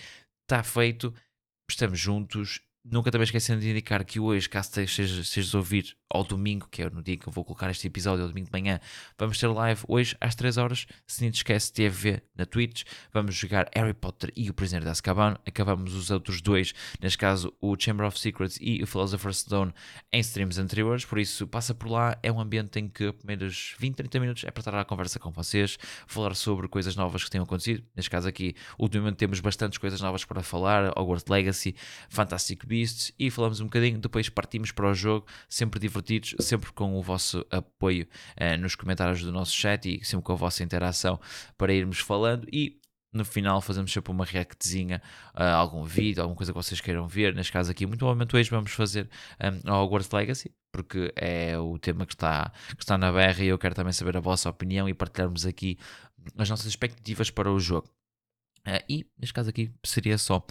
Está 0.48 0.62
feito, 0.62 1.12
estamos 1.68 1.98
juntos 1.98 2.60
Nunca 2.88 3.10
também 3.10 3.24
esquecendo 3.24 3.60
de 3.60 3.68
indicar 3.68 4.04
que 4.04 4.20
hoje, 4.20 4.48
caso 4.48 4.80
estejas 4.80 5.54
a 5.54 5.58
ouvir 5.58 5.96
ao 6.08 6.24
domingo, 6.24 6.68
que 6.70 6.82
é 6.82 6.90
no 6.90 7.02
dia 7.02 7.16
que 7.16 7.26
eu 7.26 7.32
vou 7.32 7.44
colocar 7.44 7.70
este 7.70 7.86
episódio, 7.86 8.22
ao 8.22 8.28
domingo 8.28 8.46
de 8.46 8.52
manhã, 8.52 8.80
vamos 9.18 9.38
ter 9.38 9.48
live 9.48 9.82
hoje 9.88 10.16
às 10.20 10.34
3 10.34 10.56
horas. 10.56 10.86
Se 11.06 11.24
não 11.24 11.30
te 11.30 11.36
esquece, 11.36 11.72
TV 11.72 12.22
na 12.34 12.46
Twitch. 12.46 12.84
Vamos 13.12 13.34
jogar 13.34 13.68
Harry 13.74 13.94
Potter 13.94 14.32
e 14.36 14.48
o 14.48 14.54
Prisioneiro 14.54 14.84
de 14.84 14.90
Azkaban. 14.90 15.36
Acabamos 15.46 15.94
os 15.94 16.10
outros 16.10 16.40
dois, 16.40 16.72
neste 17.00 17.18
caso 17.18 17.52
o 17.60 17.76
Chamber 17.78 18.06
of 18.06 18.18
Secrets 18.18 18.58
e 18.60 18.82
o 18.82 18.86
Philosopher's 18.86 19.38
Stone, 19.38 19.72
em 20.12 20.20
streams 20.20 20.58
anteriores. 20.58 21.04
Por 21.04 21.18
isso, 21.18 21.46
passa 21.46 21.74
por 21.74 21.88
lá. 21.88 22.18
É 22.22 22.30
um 22.30 22.40
ambiente 22.40 22.78
em 22.78 22.88
que, 22.88 23.12
primeiros 23.12 23.74
20, 23.78 23.96
30 23.96 24.20
minutos, 24.20 24.44
é 24.44 24.50
para 24.50 24.60
estar 24.60 24.74
à 24.74 24.84
conversa 24.84 25.18
com 25.18 25.30
vocês, 25.30 25.78
falar 26.06 26.34
sobre 26.34 26.68
coisas 26.68 26.94
novas 26.96 27.24
que 27.24 27.30
tenham 27.30 27.44
acontecido. 27.44 27.84
Neste 27.94 28.10
caso 28.10 28.28
aqui, 28.28 28.54
ultimamente 28.78 29.16
temos 29.16 29.40
bastantes 29.40 29.78
coisas 29.78 30.00
novas 30.00 30.24
para 30.24 30.42
falar: 30.42 30.92
Hogwarts 30.96 31.26
Legacy, 31.28 31.74
Fantastic 32.08 32.64
Beasts 32.66 33.12
e 33.18 33.30
falamos 33.30 33.60
um 33.60 33.64
bocadinho. 33.64 33.98
Depois 33.98 34.28
partimos 34.28 34.72
para 34.72 34.88
o 34.90 34.94
jogo, 34.94 35.26
sempre 35.48 35.80
divertidos, 36.02 36.34
sempre 36.46 36.72
com 36.72 36.96
o 36.96 37.02
vosso 37.02 37.44
apoio 37.50 38.06
uh, 38.40 38.60
nos 38.60 38.74
comentários 38.74 39.22
do 39.22 39.32
nosso 39.32 39.52
chat 39.52 39.86
e 39.86 40.04
sempre 40.04 40.24
com 40.24 40.32
a 40.32 40.36
vossa 40.36 40.62
interação 40.62 41.20
para 41.56 41.72
irmos 41.72 41.98
falando. 41.98 42.46
E 42.52 42.80
no 43.12 43.24
final 43.24 43.60
fazemos 43.60 43.92
sempre 43.92 44.12
uma 44.12 44.24
reactzinha 44.24 45.00
a 45.34 45.44
uh, 45.44 45.56
algum 45.56 45.82
vídeo, 45.82 46.22
alguma 46.22 46.36
coisa 46.36 46.52
que 46.52 46.58
vocês 46.58 46.80
queiram 46.80 47.08
ver. 47.08 47.34
Neste 47.34 47.52
caso 47.52 47.70
aqui, 47.70 47.86
muito 47.86 47.98
provavelmente 47.98 48.36
hoje 48.36 48.50
vamos 48.50 48.72
fazer 48.72 49.08
um, 49.40 49.70
a 49.70 49.80
Hogwarts 49.80 50.10
Legacy, 50.10 50.52
porque 50.72 51.12
é 51.16 51.58
o 51.58 51.78
tema 51.78 52.04
que 52.04 52.14
está, 52.14 52.52
que 52.76 52.82
está 52.82 52.98
na 52.98 53.10
berra 53.10 53.42
e 53.42 53.48
eu 53.48 53.58
quero 53.58 53.74
também 53.74 53.92
saber 53.92 54.16
a 54.16 54.20
vossa 54.20 54.48
opinião 54.50 54.88
e 54.88 54.94
partilharmos 54.94 55.46
aqui 55.46 55.78
as 56.36 56.50
nossas 56.50 56.66
expectativas 56.66 57.30
para 57.30 57.50
o 57.50 57.58
jogo. 57.58 57.95
Uh, 58.66 58.82
e 58.88 59.06
neste 59.18 59.32
caso 59.32 59.50
aqui 59.50 59.70
seria 59.84 60.18
só. 60.18 60.44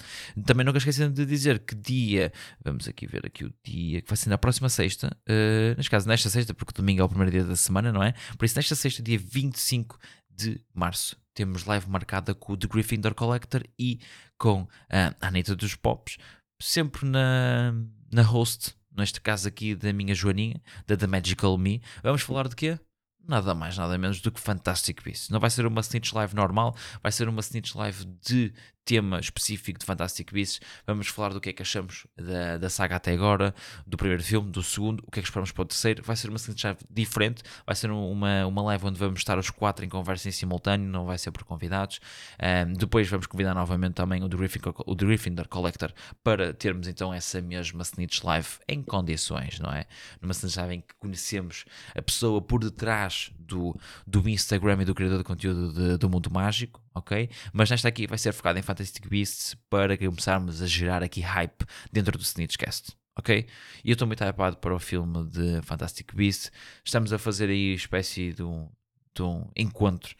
Também 0.45 0.65
nunca 0.65 0.77
esquecendo 0.77 1.13
de 1.13 1.25
dizer 1.25 1.59
que 1.59 1.75
dia, 1.75 2.31
vamos 2.63 2.87
aqui 2.87 3.05
ver 3.05 3.25
aqui 3.25 3.43
o 3.43 3.53
dia, 3.63 4.01
que 4.01 4.07
vai 4.07 4.15
ser 4.15 4.29
na 4.29 4.37
próxima 4.37 4.69
sexta, 4.69 5.15
uh, 5.27 5.75
neste 5.75 5.89
caso 5.89 6.07
nesta 6.07 6.29
sexta, 6.29 6.53
porque 6.53 6.73
domingo 6.73 7.01
é 7.01 7.03
o 7.03 7.09
primeiro 7.09 7.31
dia 7.31 7.43
da 7.43 7.55
semana, 7.55 7.91
não 7.91 8.01
é? 8.01 8.13
Por 8.37 8.45
isso, 8.45 8.55
nesta 8.55 8.75
sexta, 8.75 9.03
dia 9.03 9.19
25 9.19 9.99
de 10.29 10.61
março, 10.73 11.17
temos 11.33 11.65
live 11.65 11.89
marcada 11.89 12.33
com 12.33 12.53
o 12.53 12.57
The 12.57 12.67
Gryffindor 12.67 13.13
Collector 13.13 13.63
e 13.77 13.99
com 14.37 14.67
a 14.89 15.27
Anitta 15.27 15.55
dos 15.55 15.75
Pops, 15.75 16.17
sempre 16.61 17.05
na, 17.05 17.73
na 18.11 18.21
host, 18.21 18.75
neste 18.95 19.19
caso 19.19 19.47
aqui 19.47 19.75
da 19.75 19.91
minha 19.91 20.15
Joaninha, 20.15 20.61
da 20.87 20.95
The 20.95 21.07
Magical 21.07 21.57
Me. 21.57 21.81
Vamos 22.01 22.21
falar 22.21 22.47
de 22.47 22.55
quê? 22.55 22.79
Nada 23.27 23.53
mais, 23.55 23.77
nada 23.77 23.97
menos 23.97 24.21
do 24.21 24.31
que 24.31 24.39
Fantastic 24.39 25.03
Beasts. 25.03 25.29
Não 25.29 25.39
vai 25.39 25.49
ser 25.49 25.65
uma 25.65 25.81
Snitch 25.81 26.13
Live 26.13 26.35
normal, 26.35 26.75
vai 27.01 27.11
ser 27.11 27.27
uma 27.27 27.39
Snitch 27.39 27.75
Live 27.75 28.05
de 28.21 28.53
tema 28.85 29.19
específico 29.19 29.79
de 29.79 29.85
Fantastic 29.85 30.31
Beasts. 30.31 30.61
Vamos 30.85 31.07
falar 31.07 31.29
do 31.33 31.41
que 31.41 31.49
é 31.49 31.53
que 31.53 31.63
achamos 31.63 32.05
da, 32.15 32.57
da 32.57 32.69
saga 32.69 32.95
até 32.95 33.11
agora, 33.11 33.53
do 33.85 33.97
primeiro 33.97 34.23
filme, 34.23 34.51
do 34.51 34.61
segundo, 34.61 35.03
o 35.05 35.11
que 35.11 35.19
é 35.19 35.21
que 35.21 35.27
esperamos 35.27 35.51
para 35.51 35.63
o 35.63 35.65
terceiro. 35.65 36.03
Vai 36.03 36.15
ser 36.15 36.29
uma 36.29 36.37
Live 36.37 36.85
diferente, 36.89 37.43
vai 37.65 37.75
ser 37.75 37.89
uma, 37.89 38.45
uma 38.45 38.61
live 38.61 38.85
onde 38.85 38.99
vamos 38.99 39.19
estar 39.19 39.37
os 39.39 39.49
quatro 39.49 39.83
em 39.83 39.89
conversa 39.89 40.29
em 40.29 40.31
simultâneo, 40.31 40.87
não 40.87 41.05
vai 41.05 41.17
ser 41.17 41.31
por 41.31 41.43
convidados. 41.43 41.99
Um, 42.39 42.73
depois 42.73 43.09
vamos 43.09 43.25
convidar 43.25 43.55
novamente 43.55 43.95
também 43.95 44.23
o 44.23 44.29
The, 44.29 44.37
Gryffindor, 44.37 44.75
o 44.85 44.95
The 44.95 45.05
Gryffindor 45.05 45.47
Collector 45.47 45.91
para 46.23 46.53
termos 46.53 46.87
então 46.87 47.13
essa 47.13 47.41
mesma 47.41 47.81
Snitch 47.81 48.23
Live 48.23 48.47
em 48.67 48.83
condições, 48.83 49.59
não 49.59 49.71
é? 49.71 49.85
Numa 50.21 50.31
Snitch 50.31 50.57
Live 50.57 50.75
em 50.75 50.81
que 50.81 50.93
conhecemos 50.99 51.65
a 51.95 52.01
pessoa 52.01 52.39
por 52.39 52.63
detrás 52.63 53.31
do, 53.39 53.75
do 54.05 54.27
Instagram 54.29 54.81
e 54.81 54.85
do 54.85 54.93
criador 54.93 55.17
de 55.17 55.23
conteúdo 55.23 55.73
de, 55.73 55.97
do 55.97 56.09
mundo 56.09 56.29
mágico, 56.31 56.84
ok? 56.95 57.29
Mas 57.53 57.69
nesta 57.69 57.89
aqui 57.89 58.07
vai 58.07 58.17
ser 58.17 58.33
focada 58.33 58.57
em 58.57 58.61
Fantastic 58.63 59.07
Beasts 59.07 59.55
para 59.69 59.97
começarmos 59.97 60.61
a 60.61 60.65
gerar 60.65 61.03
aqui 61.03 61.21
hype 61.21 61.65
dentro 61.91 62.17
do 62.17 62.23
Snitchcast. 62.23 62.93
Ok? 63.17 63.45
E 63.83 63.89
eu 63.89 63.93
estou 63.93 64.07
muito 64.07 64.23
hypado 64.23 64.57
para 64.57 64.73
o 64.73 64.79
filme 64.79 65.25
de 65.29 65.61
Fantastic 65.61 66.13
Beasts. 66.13 66.51
Estamos 66.83 67.13
a 67.13 67.17
fazer 67.17 67.49
aí 67.49 67.73
espécie 67.73 68.33
de 68.33 68.43
um, 68.43 68.69
de 69.13 69.21
um 69.21 69.49
encontro 69.55 70.15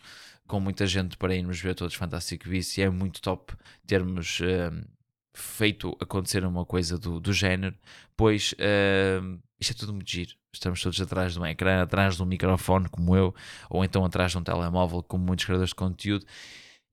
com 0.47 0.59
muita 0.59 0.85
gente 0.85 1.17
para 1.17 1.35
irmos 1.35 1.59
ver 1.59 1.75
todos 1.75 1.95
Fantastic 1.95 2.47
Beasts 2.47 2.77
e 2.77 2.83
é 2.83 2.89
muito 2.89 3.21
top 3.21 3.53
termos 3.88 4.39
um, 4.41 4.83
feito 5.33 5.97
acontecer 5.99 6.45
uma 6.45 6.65
coisa 6.65 6.97
do, 6.97 7.19
do 7.19 7.33
género, 7.33 7.75
pois 8.15 8.53
um, 9.21 9.39
isto 9.59 9.71
é 9.71 9.73
tudo 9.73 9.93
muito 9.93 10.09
giro. 10.09 10.31
Estamos 10.53 10.81
todos 10.81 10.99
atrás 11.01 11.33
de 11.33 11.39
um 11.39 11.45
ecrã, 11.45 11.81
atrás 11.81 12.15
de 12.15 12.23
um 12.23 12.25
microfone, 12.25 12.89
como 12.89 13.15
eu, 13.15 13.33
ou 13.69 13.83
então 13.83 14.03
atrás 14.05 14.31
de 14.31 14.37
um 14.37 14.43
telemóvel, 14.43 15.03
como 15.03 15.25
muitos 15.25 15.45
criadores 15.45 15.69
de 15.69 15.75
conteúdo. 15.75 16.25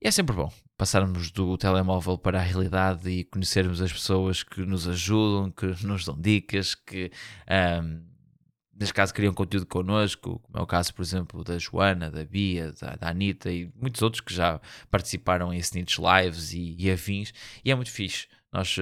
E 0.01 0.07
é 0.07 0.11
sempre 0.11 0.35
bom 0.35 0.51
passarmos 0.77 1.31
do 1.31 1.57
telemóvel 1.57 2.17
para 2.17 2.39
a 2.39 2.41
realidade 2.41 3.09
e 3.09 3.23
conhecermos 3.23 3.81
as 3.81 3.91
pessoas 3.91 4.43
que 4.43 4.61
nos 4.61 4.87
ajudam, 4.87 5.49
que 5.51 5.65
nos 5.85 6.05
dão 6.05 6.19
dicas, 6.19 6.75
que 6.75 7.09
um, 7.81 8.03
neste 8.77 8.93
caso 8.93 9.13
criam 9.13 9.33
conteúdo 9.33 9.65
connosco, 9.65 10.39
como 10.39 10.57
é 10.57 10.61
o 10.61 10.67
caso, 10.67 10.93
por 10.93 11.03
exemplo, 11.03 11.43
da 11.43 11.57
Joana, 11.57 12.11
da 12.11 12.25
Bia, 12.25 12.73
da, 12.73 12.95
da 12.95 13.09
Anitta 13.09 13.51
e 13.51 13.71
muitos 13.75 14.01
outros 14.01 14.19
que 14.21 14.33
já 14.33 14.59
participaram 14.91 15.53
em 15.53 15.57
Snitch 15.59 15.97
Lives 15.99 16.53
e, 16.53 16.75
e 16.77 16.91
afins. 16.91 17.33
E 17.63 17.71
é 17.71 17.75
muito 17.75 17.91
fixe 17.91 18.27
nós 18.53 18.77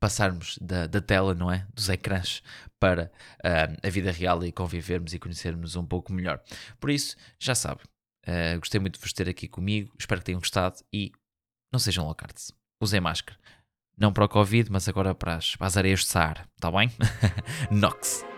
passarmos 0.00 0.58
da, 0.60 0.86
da, 0.86 1.00
tela, 1.00 1.34
não 1.34 1.52
é? 1.52 1.66
Dos 1.74 1.88
ecrãs 1.88 2.42
para 2.78 3.12
uh, 3.44 3.86
a 3.86 3.90
vida 3.90 4.10
real 4.10 4.42
e 4.44 4.50
convivermos 4.50 5.12
e 5.12 5.18
conhecermos 5.18 5.76
um 5.76 5.84
pouco 5.84 6.12
melhor. 6.12 6.42
Por 6.80 6.90
isso, 6.90 7.16
já 7.38 7.54
sabe, 7.54 7.82
Uh, 8.26 8.58
gostei 8.58 8.80
muito 8.80 8.94
de 8.94 9.00
vos 9.00 9.12
ter 9.12 9.28
aqui 9.28 9.48
comigo. 9.48 9.92
Espero 9.98 10.20
que 10.20 10.26
tenham 10.26 10.40
gostado 10.40 10.76
e 10.92 11.12
não 11.72 11.78
sejam 11.78 12.06
locards. 12.06 12.52
Usem 12.80 13.00
máscara. 13.00 13.38
Não 13.96 14.12
para 14.12 14.24
o 14.24 14.28
Covid, 14.28 14.70
mas 14.70 14.88
agora 14.88 15.14
para 15.14 15.36
as, 15.36 15.56
para 15.56 15.66
as 15.66 15.76
areias 15.76 16.00
de 16.00 16.06
Saara. 16.06 16.48
Está 16.56 16.70
bem? 16.70 16.90
Nox. 17.70 18.29